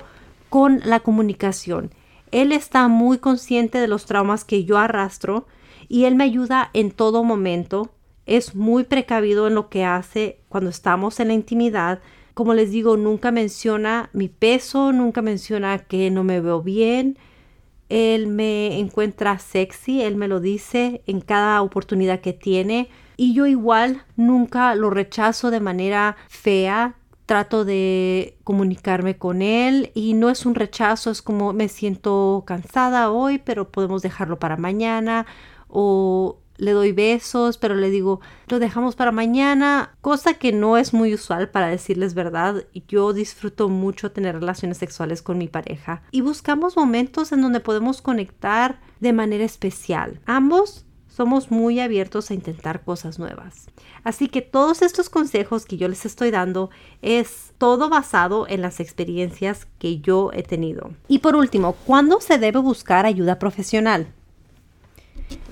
con 0.49 0.81
la 0.85 1.01
comunicación. 1.01 1.91
Él 2.31 2.51
está 2.51 2.87
muy 2.87 3.17
consciente 3.17 3.79
de 3.79 3.87
los 3.87 4.05
traumas 4.05 4.45
que 4.45 4.63
yo 4.63 4.77
arrastro 4.77 5.45
y 5.89 6.05
él 6.05 6.15
me 6.15 6.23
ayuda 6.23 6.69
en 6.73 6.91
todo 6.91 7.23
momento. 7.23 7.91
Es 8.25 8.55
muy 8.55 8.83
precavido 8.83 9.47
en 9.47 9.55
lo 9.55 9.69
que 9.69 9.85
hace 9.85 10.39
cuando 10.49 10.69
estamos 10.69 11.19
en 11.19 11.29
la 11.29 11.33
intimidad. 11.33 11.99
Como 12.33 12.53
les 12.53 12.71
digo, 12.71 12.97
nunca 12.97 13.31
menciona 13.31 14.09
mi 14.13 14.27
peso, 14.27 14.91
nunca 14.91 15.21
menciona 15.21 15.79
que 15.79 16.11
no 16.11 16.23
me 16.23 16.41
veo 16.41 16.61
bien. 16.61 17.17
Él 17.89 18.27
me 18.27 18.79
encuentra 18.79 19.39
sexy, 19.39 20.01
él 20.01 20.17
me 20.17 20.27
lo 20.27 20.41
dice 20.41 21.01
en 21.07 21.21
cada 21.21 21.61
oportunidad 21.61 22.19
que 22.19 22.33
tiene. 22.33 22.89
Y 23.15 23.33
yo 23.33 23.45
igual 23.45 24.03
nunca 24.17 24.75
lo 24.75 24.89
rechazo 24.89 25.49
de 25.49 25.61
manera 25.61 26.17
fea, 26.27 26.95
trato 27.25 27.65
de 27.65 28.37
comunicarme 28.43 29.17
con 29.17 29.41
él 29.41 29.91
y 29.95 30.13
no 30.13 30.29
es 30.29 30.45
un 30.45 30.55
rechazo, 30.55 31.11
es 31.11 31.21
como 31.21 31.53
me 31.53 31.67
siento 31.69 32.43
cansada 32.45 33.09
hoy, 33.09 33.37
pero 33.39 33.69
podemos 33.69 34.01
dejarlo 34.01 34.37
para 34.37 34.57
mañana 34.57 35.25
o 35.79 36.39
le 36.57 36.71
doy 36.71 36.91
besos, 36.91 37.59
pero 37.59 37.75
le 37.75 37.91
digo, 37.91 38.19
lo 38.47 38.57
dejamos 38.57 38.95
para 38.95 39.11
mañana, 39.11 39.95
cosa 40.01 40.33
que 40.33 40.51
no 40.51 40.75
es 40.75 40.91
muy 40.91 41.13
usual 41.13 41.51
para 41.51 41.67
decirles 41.67 42.15
verdad. 42.15 42.65
Yo 42.87 43.13
disfruto 43.13 43.69
mucho 43.69 44.11
tener 44.11 44.39
relaciones 44.39 44.79
sexuales 44.79 45.21
con 45.21 45.37
mi 45.37 45.47
pareja 45.47 46.01
y 46.09 46.21
buscamos 46.21 46.75
momentos 46.75 47.31
en 47.31 47.43
donde 47.43 47.59
podemos 47.59 48.01
conectar 48.01 48.79
de 48.99 49.13
manera 49.13 49.43
especial. 49.43 50.19
Ambos 50.25 50.87
somos 51.07 51.51
muy 51.51 51.79
abiertos 51.79 52.31
a 52.31 52.33
intentar 52.33 52.83
cosas 52.83 53.19
nuevas. 53.19 53.67
Así 54.03 54.27
que 54.27 54.41
todos 54.41 54.81
estos 54.81 55.11
consejos 55.11 55.65
que 55.65 55.77
yo 55.77 55.87
les 55.87 56.07
estoy 56.07 56.31
dando 56.31 56.71
es 57.03 57.53
todo 57.59 57.87
basado 57.89 58.47
en 58.47 58.63
las 58.63 58.79
experiencias 58.79 59.67
que 59.77 59.99
yo 59.99 60.31
he 60.33 60.41
tenido. 60.41 60.95
Y 61.07 61.19
por 61.19 61.35
último, 61.35 61.73
¿cuándo 61.85 62.19
se 62.19 62.39
debe 62.39 62.57
buscar 62.57 63.05
ayuda 63.05 63.37
profesional? 63.37 64.13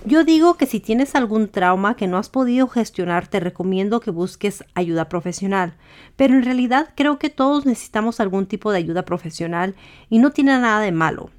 Yo 0.05 0.23
digo 0.23 0.53
que 0.53 0.67
si 0.67 0.79
tienes 0.79 1.15
algún 1.15 1.47
trauma 1.47 1.95
que 1.95 2.07
no 2.07 2.17
has 2.17 2.29
podido 2.29 2.67
gestionar, 2.67 3.27
te 3.27 3.39
recomiendo 3.39 3.99
que 3.99 4.11
busques 4.11 4.63
ayuda 4.75 5.09
profesional. 5.09 5.73
Pero 6.15 6.35
en 6.35 6.43
realidad 6.43 6.89
creo 6.95 7.17
que 7.17 7.31
todos 7.31 7.65
necesitamos 7.65 8.19
algún 8.19 8.45
tipo 8.45 8.71
de 8.71 8.77
ayuda 8.77 9.03
profesional 9.03 9.75
y 10.09 10.19
no 10.19 10.29
tiene 10.31 10.51
nada 10.59 10.79
de 10.79 10.91
malo. 10.91 11.31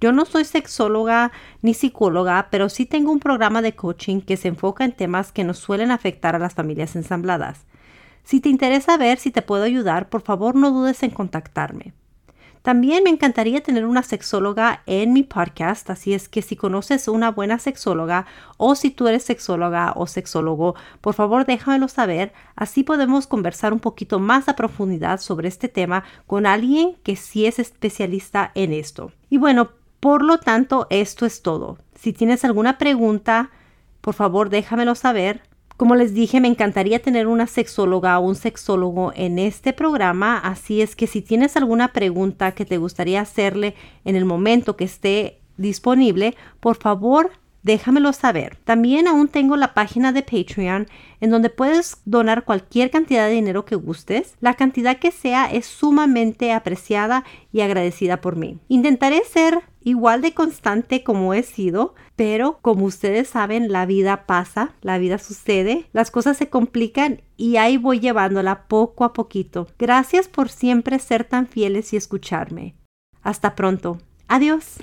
Yo 0.00 0.12
no 0.12 0.24
soy 0.24 0.44
sexóloga 0.44 1.30
ni 1.62 1.74
psicóloga, 1.74 2.48
pero 2.50 2.68
sí 2.68 2.86
tengo 2.86 3.12
un 3.12 3.20
programa 3.20 3.62
de 3.62 3.74
coaching 3.74 4.20
que 4.20 4.36
se 4.36 4.48
enfoca 4.48 4.84
en 4.84 4.92
temas 4.92 5.30
que 5.32 5.44
nos 5.44 5.58
suelen 5.58 5.90
afectar 5.90 6.34
a 6.34 6.38
las 6.38 6.54
familias 6.54 6.96
ensambladas. 6.96 7.66
Si 8.22 8.40
te 8.40 8.48
interesa 8.48 8.96
ver 8.96 9.18
si 9.18 9.30
te 9.30 9.42
puedo 9.42 9.64
ayudar, 9.64 10.08
por 10.08 10.22
favor 10.22 10.54
no 10.54 10.70
dudes 10.70 11.02
en 11.02 11.10
contactarme. 11.10 11.92
También 12.66 13.04
me 13.04 13.10
encantaría 13.10 13.62
tener 13.62 13.86
una 13.86 14.02
sexóloga 14.02 14.82
en 14.86 15.12
mi 15.12 15.22
podcast, 15.22 15.88
así 15.88 16.14
es 16.14 16.28
que 16.28 16.42
si 16.42 16.56
conoces 16.56 17.06
una 17.06 17.30
buena 17.30 17.60
sexóloga 17.60 18.26
o 18.56 18.74
si 18.74 18.90
tú 18.90 19.06
eres 19.06 19.22
sexóloga 19.22 19.92
o 19.94 20.08
sexólogo, 20.08 20.74
por 21.00 21.14
favor 21.14 21.46
déjamelo 21.46 21.86
saber, 21.86 22.32
así 22.56 22.82
podemos 22.82 23.28
conversar 23.28 23.72
un 23.72 23.78
poquito 23.78 24.18
más 24.18 24.48
a 24.48 24.56
profundidad 24.56 25.20
sobre 25.20 25.46
este 25.46 25.68
tema 25.68 26.02
con 26.26 26.44
alguien 26.44 26.96
que 27.04 27.14
sí 27.14 27.46
es 27.46 27.60
especialista 27.60 28.50
en 28.56 28.72
esto. 28.72 29.12
Y 29.30 29.38
bueno, 29.38 29.70
por 30.00 30.24
lo 30.24 30.38
tanto, 30.38 30.88
esto 30.90 31.24
es 31.24 31.42
todo. 31.42 31.78
Si 31.94 32.12
tienes 32.12 32.44
alguna 32.44 32.78
pregunta, 32.78 33.50
por 34.00 34.14
favor 34.14 34.50
déjamelo 34.50 34.96
saber. 34.96 35.42
Como 35.76 35.94
les 35.94 36.14
dije, 36.14 36.40
me 36.40 36.48
encantaría 36.48 37.02
tener 37.02 37.26
una 37.26 37.46
sexóloga 37.46 38.18
o 38.18 38.26
un 38.26 38.34
sexólogo 38.34 39.12
en 39.14 39.38
este 39.38 39.74
programa, 39.74 40.38
así 40.38 40.80
es 40.80 40.96
que 40.96 41.06
si 41.06 41.20
tienes 41.20 41.56
alguna 41.56 41.88
pregunta 41.88 42.52
que 42.52 42.64
te 42.64 42.78
gustaría 42.78 43.20
hacerle 43.20 43.74
en 44.04 44.16
el 44.16 44.24
momento 44.24 44.76
que 44.76 44.84
esté 44.84 45.38
disponible, 45.58 46.34
por 46.60 46.76
favor 46.76 47.30
déjamelo 47.66 48.12
saber. 48.12 48.56
También 48.64 49.08
aún 49.08 49.28
tengo 49.28 49.56
la 49.56 49.74
página 49.74 50.12
de 50.12 50.22
Patreon 50.22 50.86
en 51.20 51.30
donde 51.30 51.50
puedes 51.50 51.98
donar 52.04 52.44
cualquier 52.44 52.90
cantidad 52.90 53.26
de 53.26 53.34
dinero 53.34 53.64
que 53.64 53.74
gustes. 53.74 54.36
La 54.40 54.54
cantidad 54.54 54.98
que 54.98 55.10
sea 55.10 55.46
es 55.46 55.66
sumamente 55.66 56.52
apreciada 56.52 57.24
y 57.52 57.60
agradecida 57.62 58.20
por 58.20 58.36
mí. 58.36 58.58
Intentaré 58.68 59.22
ser 59.24 59.62
igual 59.82 60.22
de 60.22 60.32
constante 60.32 61.02
como 61.02 61.34
he 61.34 61.42
sido, 61.42 61.96
pero 62.14 62.60
como 62.62 62.84
ustedes 62.84 63.28
saben, 63.28 63.72
la 63.72 63.84
vida 63.84 64.26
pasa, 64.26 64.74
la 64.80 64.98
vida 64.98 65.18
sucede, 65.18 65.86
las 65.92 66.12
cosas 66.12 66.36
se 66.36 66.48
complican 66.48 67.22
y 67.36 67.56
ahí 67.56 67.78
voy 67.78 67.98
llevándola 67.98 68.68
poco 68.68 69.02
a 69.04 69.12
poquito. 69.12 69.66
Gracias 69.76 70.28
por 70.28 70.50
siempre 70.50 71.00
ser 71.00 71.24
tan 71.24 71.48
fieles 71.48 71.92
y 71.92 71.96
escucharme. 71.96 72.76
Hasta 73.22 73.56
pronto. 73.56 73.98
Adiós. 74.28 74.78